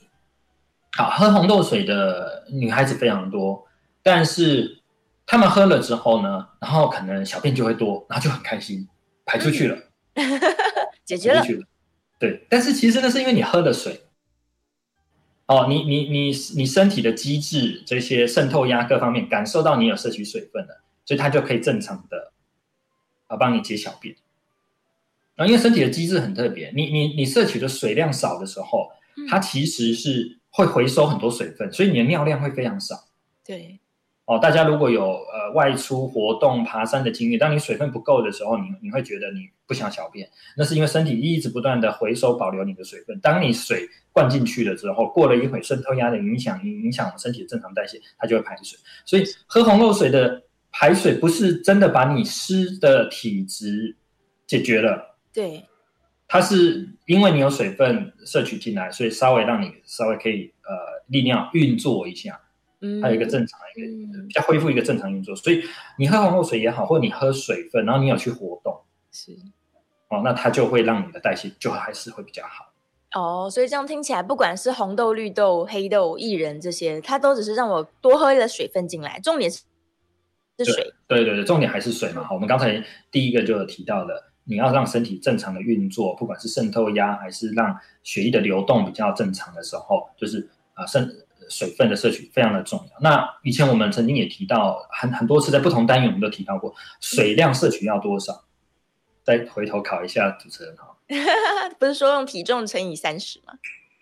[0.97, 3.67] 好，喝红豆水的女孩子非常多，
[4.01, 4.81] 但是
[5.25, 8.87] 她们喝了之后呢，然后可能小便就会多，然后就很开心。
[9.23, 9.77] 排出去了，
[11.05, 11.43] 解决了。
[12.17, 14.01] 对，但是其实那是因为你喝了水。
[15.45, 22.31] 哦，你你你你身体的机制，这些渗透压各方面感受到你有摄取水分了，所以它就可以正常的
[23.27, 24.15] 啊帮你解小便。
[25.41, 28.91] 然后因为身体的机制很特别，你你你摄取的水量少的时候，
[29.27, 32.95] 它其实是会回收很多水分，所以你的尿量会非常少。
[33.43, 33.79] 对。
[34.25, 43.19] 哦，大家如果有呃外出活动、爬山的经验，当你水分不够的时候，你你会觉得你不想小便，那是因为身体一直不断的回收保留你的水分。
[43.19, 48.77] 当你水灌进去了之后，过了一会渗透压的影响，影响我们身体的正常代谢，它就会排水。
[49.05, 53.97] 所以喝红肉水的排水不是真的把你湿的体质
[54.47, 55.65] 解决了，对，
[56.27, 62.39] 它是因为你有水分摄取进来，所以稍微让你稍微可以呃力量运作一下，
[62.79, 65.35] 嗯，还有一个正常一个、嗯、比较恢复一个正常运作。
[65.35, 65.61] 所以
[65.97, 69.33] 你喝红豆水也好，或者你喝水分，然后你有去活动，是
[70.09, 72.73] 哦，那它就会让你的代谢就还是会比较好。
[73.13, 79.63] 哦，所以这样听起来，不管是红豆、绿豆、黑豆、薏仁这些，它都只是让我多喝一点水分进来，重点是
[80.59, 80.93] 是水。
[81.07, 82.23] 对对对，重点还是水嘛。
[82.23, 84.30] 好，我们刚才第一个就有提到的。
[84.43, 91.09] 你要让身体正常的运作，不管是渗透压还是让血液的流动比较正常的时候，就是啊，肾
[91.49, 92.99] 水分的摄取非常的重要。
[93.01, 98.45] 那以前我们曾经也提到很很多次，在不同单元我们都提到过，水量摄取要多少？
[99.23, 100.97] 再回头考一下主持人哈，
[101.77, 103.53] 不是说用体重乘以三十吗？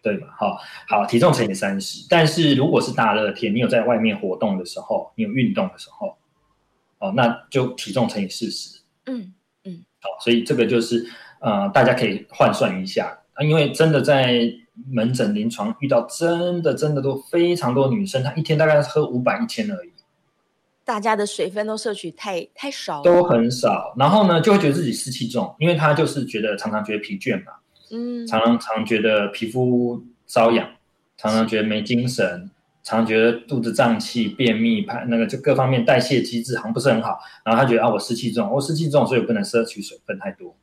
[0.01, 2.05] 对嘛，好，好，体重乘以三十。
[2.09, 6.17] 但是如果是大热天，你有在外面活动的时候，你有运动的时候，
[6.99, 8.79] 哦，那就体重乘以四十。
[9.07, 9.33] 嗯。
[10.01, 11.05] 好，所以这个就是
[11.39, 14.51] 呃，大家可以换算一下啊，因为真的在
[14.89, 19.89] 门诊临床遇到真的真的都非常多女生，她一天大概喝五百一千而已。
[20.85, 27.51] 大家的水分都摄取太太少，都很少，然后呢就会觉得自己湿气重，因为她就是觉得常常觉得疲倦嘛，
[27.91, 30.67] 嗯，常常常觉得皮肤瘙痒，
[31.17, 32.49] 常常觉得没精神。
[32.83, 40.55] 常觉得肚子胀气、便秘、排那个就各方面代谢机制好像不是很好，然后他觉得啊，我湿气重，我湿气重，所以我不能摄取水分太多。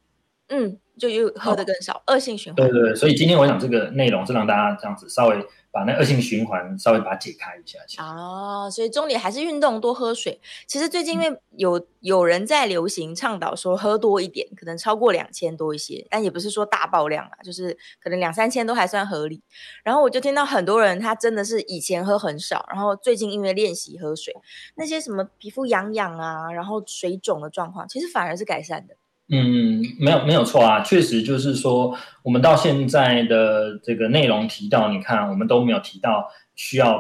[0.49, 2.57] 嗯，就又喝的更少，恶性循环。
[2.57, 5.45] 对对对，所以今天我想这个内容是让大家这样子稍微。
[5.71, 10.41] 把那恶性循环稍微把它解开一下，哦，所以重点还是运动，多喝水。
[10.67, 19.43] 其实最近因为有、有人在流行倡导说喝多一点，可能超过两千多一些，但也不是说大爆量啊，就是可能两三千都还算合理。
[19.85, 24.35] 然后我就听到很多人他真的是以前喝很少，然后最近因为练习喝水，
[24.77, 28.97] 那些什么皮肤痒痒啊，然后水肿的状况，其实反而是改善的。
[29.29, 36.95] 嗯，没有没有错啊，确实就是说，我们到现在的这个内容提到，你看我们都没有提到需要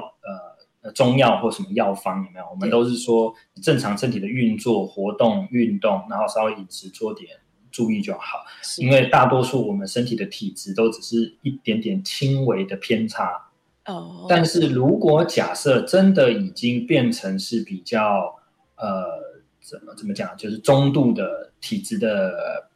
[0.82, 2.46] 呃中药或什么药方，有没有？
[2.50, 7.30] 我们都是说正常身体的运作、活动、运动，然后稍微饮食做点
[7.70, 8.44] 注意就好。
[8.78, 13.50] 因为大多数我们身体的体质都只是一点点轻微的偏差。
[13.84, 14.26] 哦。
[14.28, 18.34] 但是如果假设真的已经变成是比较
[18.74, 19.25] 呃。
[19.66, 20.36] 怎么怎么讲？
[20.36, 22.68] 就是中度的体质的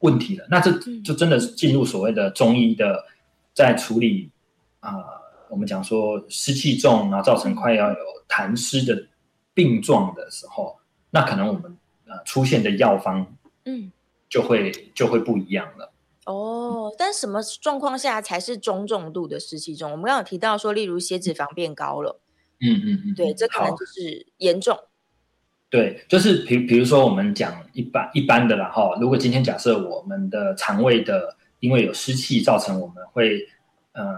[0.00, 0.70] 问题了，那这
[1.02, 3.06] 就真的是进入所谓的中医的
[3.54, 4.30] 在处理
[4.80, 5.24] 啊、呃。
[5.50, 7.96] 我们讲说湿气重，然后造成快要有
[8.28, 9.06] 痰湿的
[9.52, 10.76] 病状的时候，
[11.10, 11.76] 那可能我们
[12.06, 13.92] 呃出现的药方，嗯，
[14.28, 15.92] 就会就会不一样了。
[16.24, 19.92] 哦，但什么状况下才是中重度的湿气重？
[19.92, 22.18] 我们刚刚有提到说，例如血脂肪变高了，
[22.60, 24.76] 嗯嗯嗯，对，这可能就是严重。
[25.74, 33.44] 对，就是比比如说我们讲一般一般的啦哈，如果今天假设我们的肠胃的因为有湿气造成我们会
[33.90, 34.14] 呃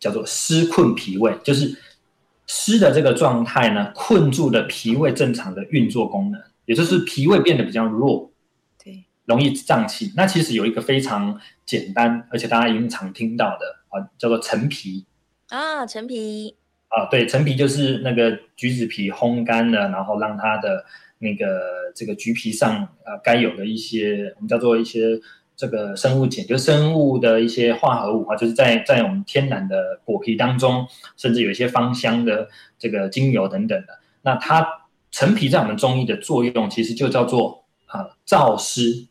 [0.00, 1.78] 叫做湿困脾胃，就是
[2.46, 8.30] 湿的这个状态呢困住了脾胃正常的运作功能，也就是脾胃变得比较弱，
[8.82, 10.14] 对，容易胀气。
[10.16, 15.04] 那其实有一个非常简单而且大家已经常听到的啊，叫做陈皮
[15.48, 16.56] 啊，陈皮。
[16.96, 20.82] 啊，对，陈皮就是那个橘子皮烘干了，然后让它的
[21.18, 25.20] 那个这个橘皮上呃该有的一些我们叫做一些
[25.54, 30.86] 这个生物碱，就是生物的一些化合物啊，就是在在我们天然的果皮当中，
[31.18, 33.98] 甚至有一些芳香的这个精油等等的。
[34.22, 34.66] 那它
[35.10, 39.06] 陈皮在我们中医的作用，其实就叫做啊燥湿，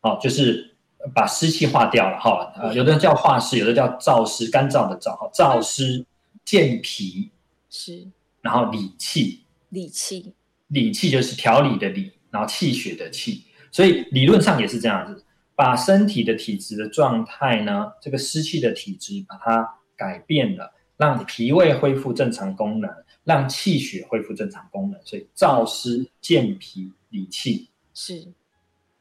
[0.00, 0.74] 哦、啊，就是
[1.14, 2.72] 把湿气化掉了哈。
[2.72, 6.06] 有的叫化湿，有的叫燥湿，干燥的燥哈，燥湿。
[6.48, 7.30] 健脾
[7.68, 8.08] 是，
[8.40, 10.32] 然后理气，理气，
[10.68, 15.22] 理气就是调理的理，然后气血的气，所以理论上也是这样子，
[15.54, 22.90] 把身体的体质的状态呢，这个湿气的体质把它改变了，让脾胃恢复正常功能，
[23.24, 27.68] 让气血恢复正常功能，所以燥湿健脾理气。
[27.92, 28.26] 是。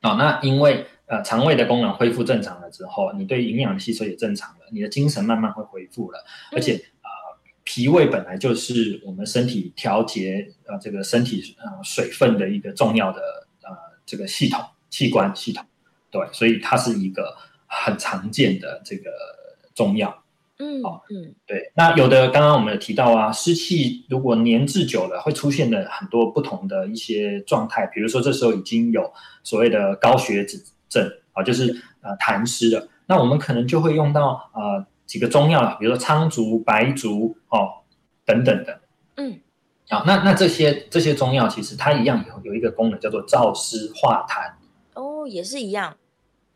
[0.01, 6.83] 哦，那因为呃肠胃的功能恢复正常了之后，你对营养的吸收也正常了，你的精神慢慢会恢复了，而且。
[7.67, 13.19] 嗯脾胃本来就是我们身体调节呃这个身体呃水分的一个重要的
[13.61, 13.69] 呃
[14.05, 15.65] 这个系统器官系统，
[16.09, 17.35] 对，所以它是一个
[17.67, 19.11] 很常见的这个
[19.75, 20.23] 中药。
[20.59, 21.69] 嗯，哦，嗯，对。
[21.75, 29.11] 那有的刚刚我们有提到啊，湿气如果黏滞久了，会出现的很多不同的一些状态，比如说这时候已经有
[29.43, 34.87] 所谓的高血脂症啊，就是呃痰湿了，那我们可能就会用到呃。
[35.07, 37.81] 几个中药啦，比如说苍竹、白竹哦
[38.25, 38.81] 等等的，
[39.15, 39.39] 嗯，
[39.89, 44.51] 好，那那这些这些中药其实它一样有有一个功能叫做燥湿化痰，
[44.93, 45.95] 哦，也是一样，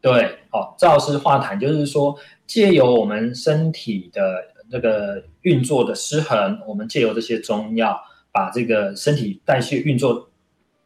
[0.01, 4.21] 对，哦，燥湿化痰就是说，借由我们身体的
[4.69, 7.99] 那个运作的失衡，我们借由这些中药，
[8.33, 10.29] 把这个身体代谢运作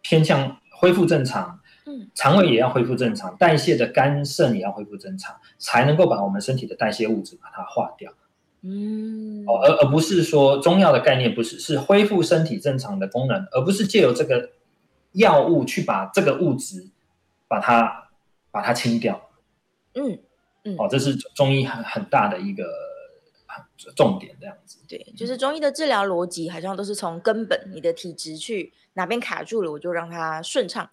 [0.01, 1.59] 偏向恢复正常，
[1.95, 8.11] 嗯，肠胃也要恢复正常，代谢的肝肾也要恢复正常，才能够把我们身体的代谢物质把它化掉，
[8.61, 14.49] 嗯，哦，而而不是说中药的概念不是是恢复身体正常的功能，而不是借由这个
[15.13, 16.87] 药物去把这个物质
[17.47, 18.01] 把它。
[18.55, 19.29] 把它清掉，
[19.95, 20.17] 嗯
[20.63, 22.63] 嗯，哦，这是中医很很大的一个
[23.97, 24.77] 重点，这样子。
[24.87, 30.89] 对，就是中医的治疗逻辑，好像都是从根本，你的体质去哪边卡住了，我就让它顺畅，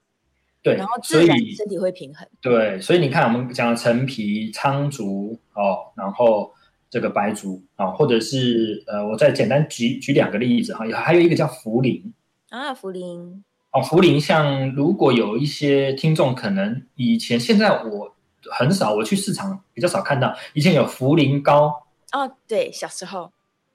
[0.63, 2.27] 对，然后自然身体会平衡。
[2.41, 6.53] 对，所以你看，我们讲的陈皮、苍竹哦，然后
[6.89, 12.03] 这个白竹啊、哦，或者是呃，我再简单举举两个例子哈，还有一个叫茯苓
[12.51, 13.43] 啊，茯苓。
[13.73, 18.15] 哦，茯苓像如果有一些听众可能以前现在我
[18.51, 21.83] 很少，我去市场比较少看到，以前有茯苓膏
[22.13, 23.33] 哦，对，小时候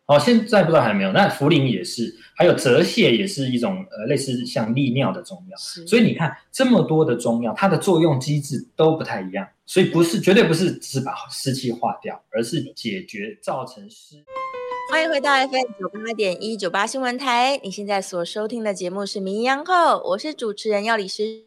[0.08, 1.12] 哦，现在不知道还有没有。
[1.12, 14.24] 那茯苓也是，还有泽泻也是一种呃类似像利尿的中药，所以你看这么多的中药，它的作用机制都不太一样，所以不是绝对不是只是把湿气化掉，而是解决造成湿。
[14.90, 17.60] 欢迎回到 FM 九八点一九八新闻台。
[17.62, 19.74] 你现在所收听的节目是《名医央后》，
[20.12, 21.44] 我是主持人药理师。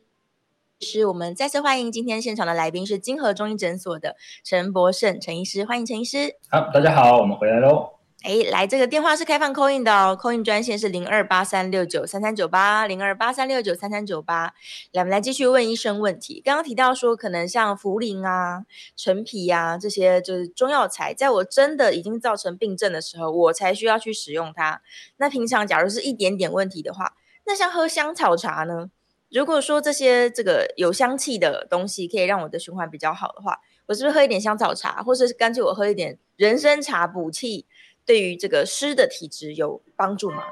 [0.81, 1.07] 是。
[1.07, 6.35] 我们再次欢迎今天现场的来宾是金河中医诊所的陈博胜陈医师，欢迎陈医师。
[6.51, 8.00] 好，大家好，我们回来喽。
[8.23, 14.53] 哎，来，这个电话是开放 call in 的哦，call in 专线是零二八三六九三三九八零二八三六九三三九八。
[14.93, 16.43] 来，我们来继续问医生问题。
[16.45, 24.83] 刚刚提到说，可能像茯苓啊、陈皮啊这些，就是中药材，在我真的已经造成病症的时候，我才需要去使用它。
[25.17, 27.15] 那平常假如是一点点问题的话，
[27.47, 28.91] 那像喝香草茶呢？
[29.31, 37.65] 如果说这些这个有香气的东西可以让我的循环比较好的话，我是不是喝一点香草茶，或者是干脆我喝一点人参茶补气？
[38.05, 40.43] 对于这个湿的体质有帮助吗？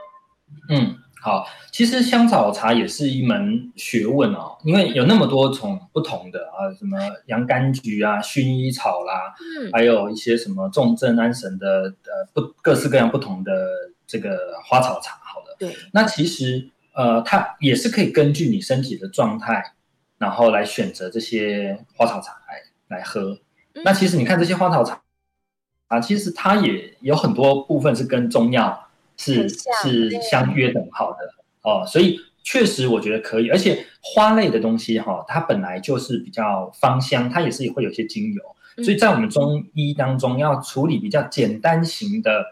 [0.71, 13.53] 嗯，好，其实香草茶也是一门学问哦，因为有那么多种不同的啊，什么洋甘菊啊、薰衣草啦，嗯，还有一些什么重症安神的呃不各式各样不同的
[14.07, 15.19] 这个花草茶。
[15.23, 19.75] 好的，对，那其实呃它也是可以根据你身体的状态，
[20.17, 23.39] 然后来选择这些花草茶来来喝。
[23.75, 23.83] 嗯。
[23.85, 25.03] 那其实你看这些花草茶。
[25.89, 31.18] 啊，其实它也有很多部分是跟中药是是相约等号的
[31.62, 42.45] 哦，所以确实我觉得可以，而且花类的东西哈、哦，它本来就是比较芳香，它也是会有些精油，所以在我们中医当中要处理比较简单型的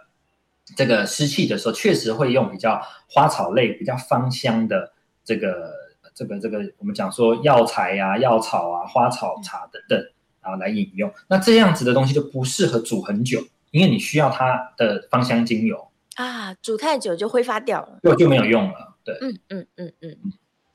[0.74, 4.92] 这个湿气的时候，确实会用比较花草类、比较芳香的
[5.24, 5.72] 这个
[6.14, 10.06] 这个这个我们讲说药材呀、啊、药草啊、花草茶等等。
[10.46, 18.96] 啊，来饮用，那这样子的东西就不适合煮很久，因为你需要它的芳香精油啊，煮太久就挥发掉了，就就没有用了。
[19.04, 20.16] 对，嗯嗯嗯嗯，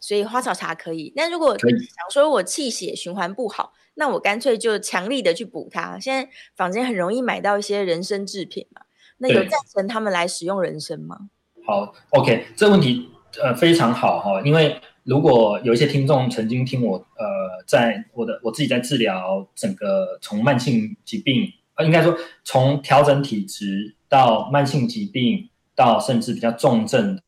[0.01, 1.13] 所以花草茶可以。
[1.15, 1.69] 那如果想
[2.11, 5.97] 说我气血循环不好，那我干脆就强力的去补它。
[5.97, 8.81] 现在坊间很容易买到一些人参制品嘛，
[9.19, 11.29] 那有赞成他们来使用人参吗？
[11.65, 13.09] 好，OK，这问题
[13.41, 14.81] 呃非常好哈，因为。
[15.11, 27.19] 如果有一些听众曾经听我，呃，在我的我自己在治疗整个从慢性疾病，呃，应该说从调整体质到慢性疾病，到甚至比较重症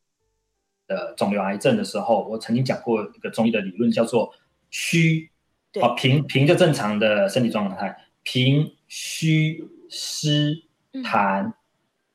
[0.86, 4.32] 的肿瘤癌症的时候，我曾经讲过一个中医的理论，叫做
[4.70, 5.28] 虚，
[5.82, 10.62] 啊，平平就正常的身体状态，平虚湿
[11.02, 11.52] 痰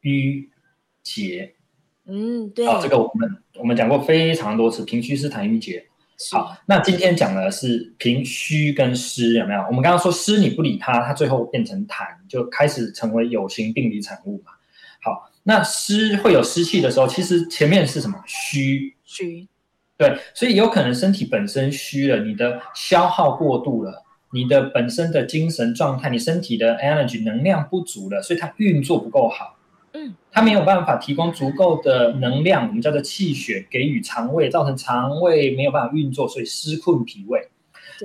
[0.02, 0.50] 瘀
[1.04, 1.54] 结。
[2.10, 2.66] 嗯，对。
[2.66, 3.30] 好，这个我们
[3.60, 5.86] 我们讲过非常多次，平虚湿痰郁结。
[6.32, 9.62] 好，那今天讲的是平虚跟湿有没有？
[9.68, 14.52] 我们刚刚说湿你不理它，它最后变成痰，就开始成为有形病理产物嘛。
[15.02, 18.22] 好，那湿会有湿气的时候，其实前面是什么？
[18.26, 18.96] 虚。
[19.06, 19.48] 虚。
[19.96, 24.04] 对，所以有可能身体本身虚了，你的消耗过度了，
[24.34, 29.59] 你的本身的精神状态，你身体的 energy 能量不足了，所以它运作不够好。
[29.94, 37.50] 嗯，它没有办法提供足够的能量，我们叫做气血给予肠胃，造成肠胃没有办法运作，所以失困脾胃。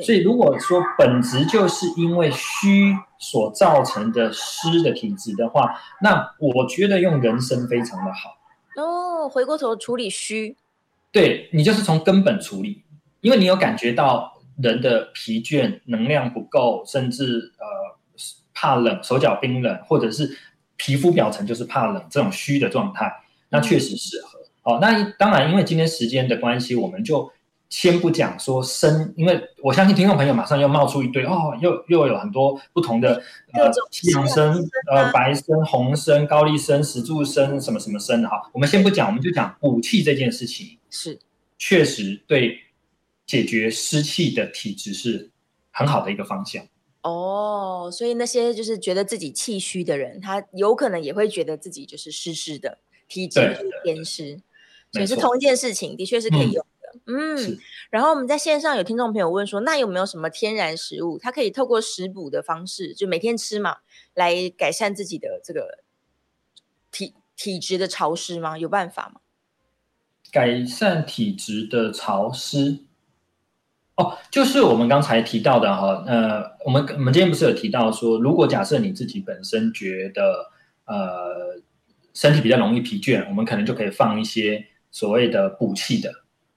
[0.03, 8.37] 所以如果说本质就是因为虚所造成的湿的体质的话，那我觉得用人参非常的好。
[8.77, 10.57] 哦，回过头处理虚，
[11.13, 12.83] 对，你就是从根本处理，
[13.21, 18.25] 因为你有感觉到人的疲倦、能量不够，甚至呃
[18.55, 20.39] 怕冷、手脚冰冷，或者是。
[20.77, 23.13] 皮肤表层就是怕冷这种虚的状态，
[23.49, 24.41] 那确实适合。
[24.63, 27.31] 好、哦，那当然，因为今天时间的关系，我们就
[27.69, 33.23] 先不讲说生，因为我相信听众朋友马上又冒出一堆哦，又又有很多不同的
[33.53, 34.55] 呃西洋参、
[34.91, 38.41] 呃白参、红参、高丽参、石柱参什么什么参的哈。
[38.53, 41.19] 我们先不讲，我们就讲补气这件事情，是
[41.59, 42.59] 确实对
[43.27, 45.31] 解决湿气的体质是
[45.73, 46.65] 很好的一个方向。
[47.05, 52.79] 哦，所以那些就是觉得自己气虚的人，他有可能也会觉得自己就是湿湿的，
[53.09, 53.41] 体质
[53.85, 54.41] 偏湿，
[54.91, 56.99] 所以是同一件事情，的确是可以用的。
[57.07, 57.59] 嗯，
[57.91, 63.77] 然后我们在线上有听众朋友问说，那有没有什么天然食物，它可以透过食补的方式，就每天吃嘛，
[64.15, 65.85] 来改善自己的这个
[66.91, 68.57] 体体质的潮湿吗？
[68.57, 69.21] 有办法吗？
[70.33, 72.84] 改善体质的潮湿，
[73.97, 80.51] 哦，就是我们刚才提到的哈，呃，我们我们今天不是有提到说，如果假设你自己本身觉得
[80.87, 81.61] 呃
[82.13, 86.11] 身体比较容易疲倦，我们可能就可以放一些所谓的补气的。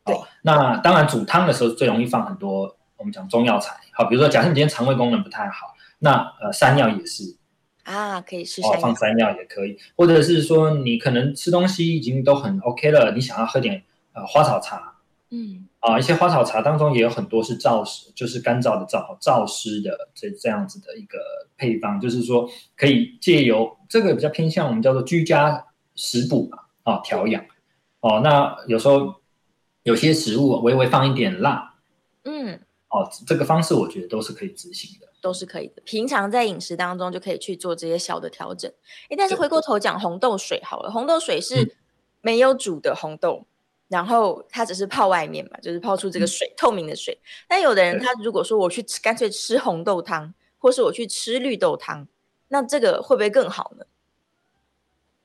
[0.05, 7.38] 哦，那当然煮汤的时候最容易放很多我们讲中药材，好，比如说假设你今天肠胃功能不太好，那呃山药也是
[7.83, 13.83] 啊，可以试试、哦、放山药也可以，或者是说你可能吃东西已经都很 OK 了，你想要喝点
[14.13, 14.95] 呃花草茶，
[15.29, 21.17] 嗯啊，一些花草茶当中也有很多是燥湿，就是干燥的燥燥湿的这这样子的一个
[21.57, 25.65] 配方，就是说可以借由这个比较偏向我们叫做居家
[25.95, 27.43] 食补嘛，啊调养
[28.01, 29.15] 哦，那有时候。
[29.84, 31.75] 有些食物微微放一点辣，
[32.25, 32.59] 嗯，
[32.89, 35.82] 哦，这个方式我觉得都是可以执行的，都是可以的。
[35.86, 38.69] 平常在饮食当中就可以去做这些小的调整。
[39.09, 41.78] 哎，但是回过头讲红豆水好了，红豆水是
[42.19, 43.47] 没有煮的红豆，嗯，
[43.88, 47.17] 然后它只是泡外面嘛，就是泡出这个水，嗯，透明的水。
[47.47, 52.07] 但有的人他如果说我去吃，干脆吃红豆汤，或是我去吃绿豆汤，
[52.49, 53.85] 那这个会不会更好呢？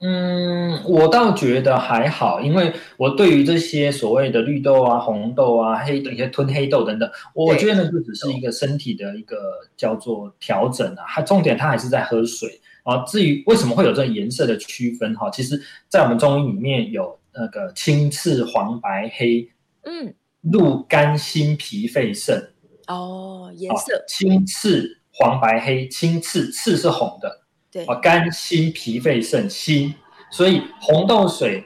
[0.04, 9.36] 嗯，我倒觉得还好，因为我对于这些所谓的绿豆啊、红豆啊、黑的一些吞黑豆等等，我觉得呢，就只是一个身体的一个
[9.76, 11.04] 叫做调整啊。
[11.06, 13.04] 它重点它还是在喝水啊。
[13.04, 19.50] 至于为什么会有这个颜色的区分哈，其实在我们中医里面有那个青、赤、黄、白、黑，
[19.82, 22.52] 嗯，露、肝、心、脾、肺、肾。
[22.88, 27.42] 哦，颜色，青、赤、黄、白、黑，青、赤，赤是红的。
[27.70, 29.94] 对，肝、心、脾、肺、肾、心，
[30.30, 31.64] 所以红豆水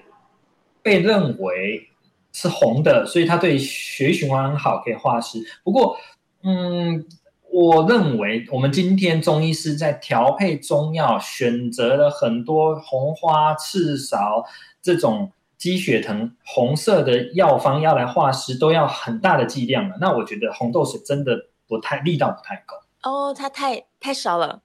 [0.82, 1.88] 被认为
[2.32, 5.42] 是红的，所以它对血液循环很好，可以化湿。
[5.64, 5.96] 不过，
[6.44, 7.04] 嗯，
[7.50, 14.44] 我认为我们今天中医师在调配中药，选择了很多红花、赤芍
[14.80, 19.96] 这种鸡血藤红色的药方，要来化湿，都要很大的剂量了。
[20.00, 24.62] 那我觉得红豆水真的不太力道不太够哦，它太太少了。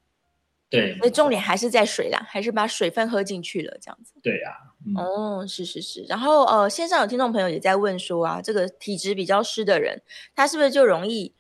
[0.69, 4.13] 对，所以重点还是在水啦，还是把水分喝进去了，这样子。
[4.23, 6.05] 对呀、啊嗯，哦，是是是。
[6.07, 10.01] 然后呃，线上有听众朋友也在问说啊，这个体质比较湿的人，
[10.33, 11.33] 他是不是就容易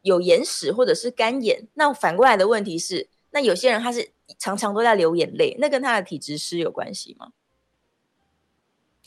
[0.00, 1.68] 有眼屎或者是干眼？
[1.74, 7.32] 那反过来的问题是，那有些人他是常常都在流眼泪，那跟他的体质湿有关系吗？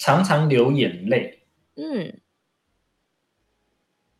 [0.02, 1.44] 常常流眼泪，
[1.76, 2.20] 嗯，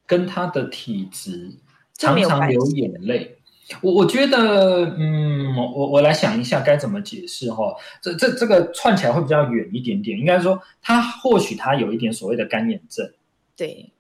[0.06, 1.58] 跟他的体质
[1.96, 3.40] 常常流眼泪。
[3.82, 7.76] 我我觉得，嗯，我我来想一下该怎么解释哈。
[8.00, 10.20] 这这这个串起来会比较远一点点。
[10.20, 13.12] 应该说，他或许他有一点所谓的干眼症，
[13.58, 13.92] 对，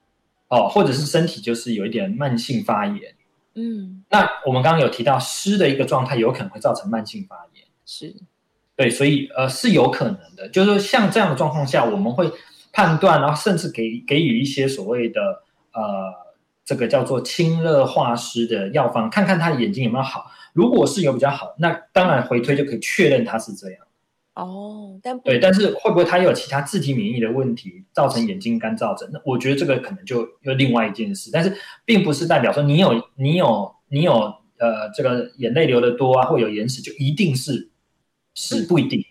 [0.49, 3.15] 哦，或者是身体就是有一点慢性发炎，
[3.55, 4.05] 嗯。
[4.07, 8.15] 那我们刚刚有提到湿的一个状态，有可能会造成慢性发炎，是，
[8.81, 10.49] 对，所以呃是有可能的。
[10.49, 12.31] 就是说像这样的状况下，我们会
[12.71, 15.21] 判断，然后甚至给给予一些所谓的
[15.73, 16.21] 呃。
[16.63, 20.31] 这个叫做清热化湿的药方，看看他的眼睛有没有好。
[20.53, 23.79] 如果是有比较好，那当然回推就可以确认他是这样。
[24.35, 29.09] 哦，但不对，但是会不会他有其他自体免疫的问题，造成眼睛干燥症？
[29.11, 31.31] 那我觉得这个可能就又另外一件事。
[31.33, 31.51] 但是
[31.83, 34.13] 并不是代表说你有你有你有
[34.59, 37.70] 呃这个眼泪流的多啊，或有眼屎就一定是
[38.33, 39.05] 是不一定。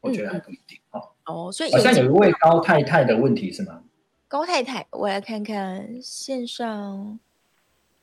[0.00, 0.78] 我觉得还不一定。
[0.92, 3.82] 哦哦，所以好像有一位高太太的问题是吗？
[4.28, 7.18] 高太太，我来看看线上。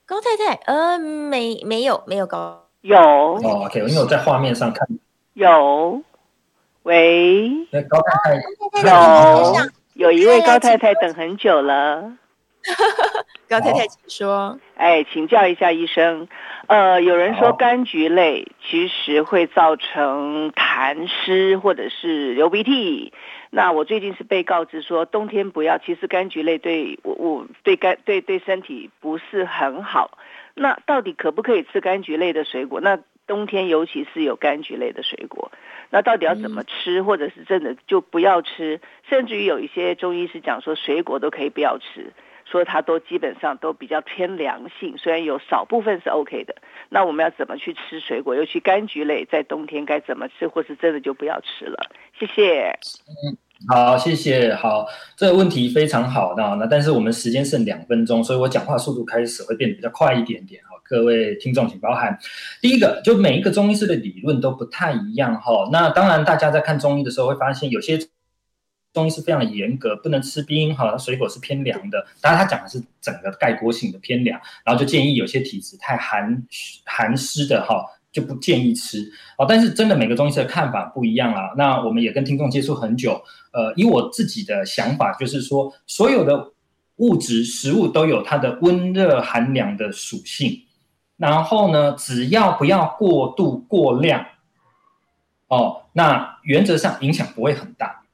[0.05, 4.87] 高太太，呃，没没有没有高有哦，OK，因为我在画面上看
[5.33, 6.03] 有，
[6.83, 8.39] 喂，那高太
[8.81, 8.87] 太
[9.95, 12.17] 有，有一位高太太等很久了。
[13.47, 14.59] 高太太，请说。
[14.75, 16.27] 哎，请教一下医生，
[16.67, 23.13] 呃，有人说柑橘类其实会造成痰湿或者是流鼻涕。
[23.51, 25.77] 那我最近是被告知说，冬天不要。
[25.77, 30.17] 其实柑橘类对我我对肝对对身体不是很好。
[30.55, 32.81] 那到底可不可以吃柑橘类的水果？
[32.81, 32.97] 那
[33.27, 35.51] 冬天尤其是有柑橘类的水果，
[35.89, 38.81] 那到底要怎么吃，或者是真的就不要吃？
[39.09, 42.11] 甚至于有一些中医是讲说，水果都可以不要吃。
[42.49, 46.55] 说它都基本上都比较偏凉性，虽然有少部分是 OK 的。
[46.89, 48.35] 那我们要怎么去吃水果？
[48.35, 51.77] 尤其柑橘类，在冬天该怎么吃，或是真的就不要吃了？
[52.17, 52.69] 谢谢。
[52.69, 53.35] 嗯，
[53.67, 54.53] 好，谢谢。
[54.53, 54.85] 好，
[55.17, 56.35] 这个问题非常好。
[56.37, 60.61] 那那但是我们时间剩两分钟，所以我讲话速度开始会变得比较快一点点。
[60.65, 62.17] 好，各位听众请包涵。
[62.61, 65.67] 第一个，就每一个中医师的理论都不太一样哈。
[65.71, 67.97] 那当然，大家在看中医的时候会发现有些。
[68.95, 72.07] 中医是非常严格，不能吃冰哈，水果是偏凉的。
[72.21, 76.41] 当然，他讲的是整个概括性的偏凉，然后就建议有些体质太寒
[76.85, 79.11] 寒湿的哈，就不建议吃。
[79.37, 81.51] 哦，但是真的每个中医师的看法不一样啊。
[81.57, 83.21] 那我们也跟听众接触很久，
[83.51, 86.53] 呃，以我自己的想法就是说，所有的
[86.95, 90.63] 物质食物都有它的温热寒凉的属性，
[91.17, 94.25] 然后呢，只要不要过度过量，
[95.49, 98.04] 哦，那原则上影响不会很大。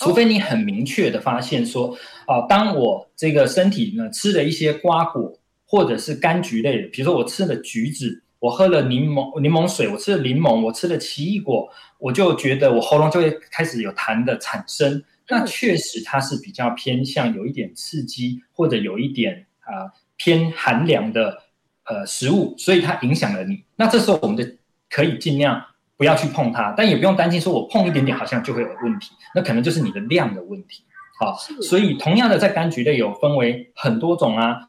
[0.00, 1.96] 除非你很明确的发现说，
[2.26, 15.04] 啊，当我这个身体呢吃了一些瓜果或者是柑橘类的，比如说我吃了橘子，我喝了柠檬柠檬水，我吃了柠檬，我吃了奇异果，我就觉得我喉咙就会开始有痰的产生。
[15.28, 21.42] 那确实它是比较偏向有一点刺激或者有一点啊、呃、偏寒凉的
[21.84, 23.62] 呃食物，所以它影响了你。
[23.76, 24.56] 那这时候我们的
[24.88, 25.62] 可以尽量。
[26.00, 30.82] 不要去碰它，但也不用担心说我碰一点点好像就会有问题，那可能就是你的量的问题。
[31.18, 34.68] 好，所以同样的在柑橘类有分为很多种啊，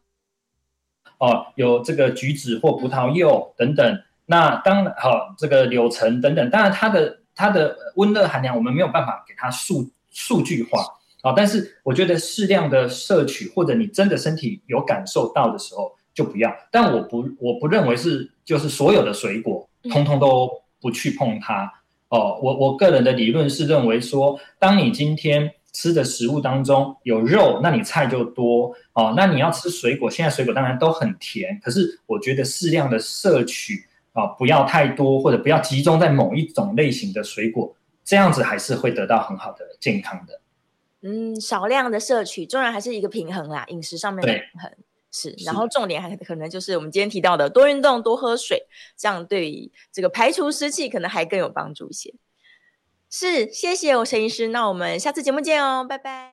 [1.20, 4.04] 哦，有这个橘子或葡萄柚等等。
[4.26, 10.82] 那当然好，这个柳橙等等，当然它的它的温热含量我们没有办法给它数数据化
[11.22, 16.54] 啊，但是我觉得适量的摄取或者你真的身体有感受到的时候就不要。
[16.70, 20.61] 但我不我不认为是就是所有的水果通通都。
[20.82, 21.72] 不去碰它
[22.10, 29.14] 哦，我我个人的理论是认为说，当你今天吃的食物当中有肉，那你菜就多哦。
[29.16, 37.74] 那你要吃水果，现在水果当然都很甜，可是我觉得适量的摄取啊，不要太多，或者不要集中在某一种类型的水果，
[38.04, 40.42] 这样子还是会得到很好的健康的。
[41.04, 44.70] 嗯，少量的摄取，重要还是一个平衡啦，饮食上面的平衡。
[45.12, 52.14] 是，然后重点还可能就是我们今天提到的多运动、多喝水，这样对于这个排除湿气可能还更有帮助一些。
[53.10, 56.30] 是，谢谢我陈医师，那我们下次节目见哦，拜拜。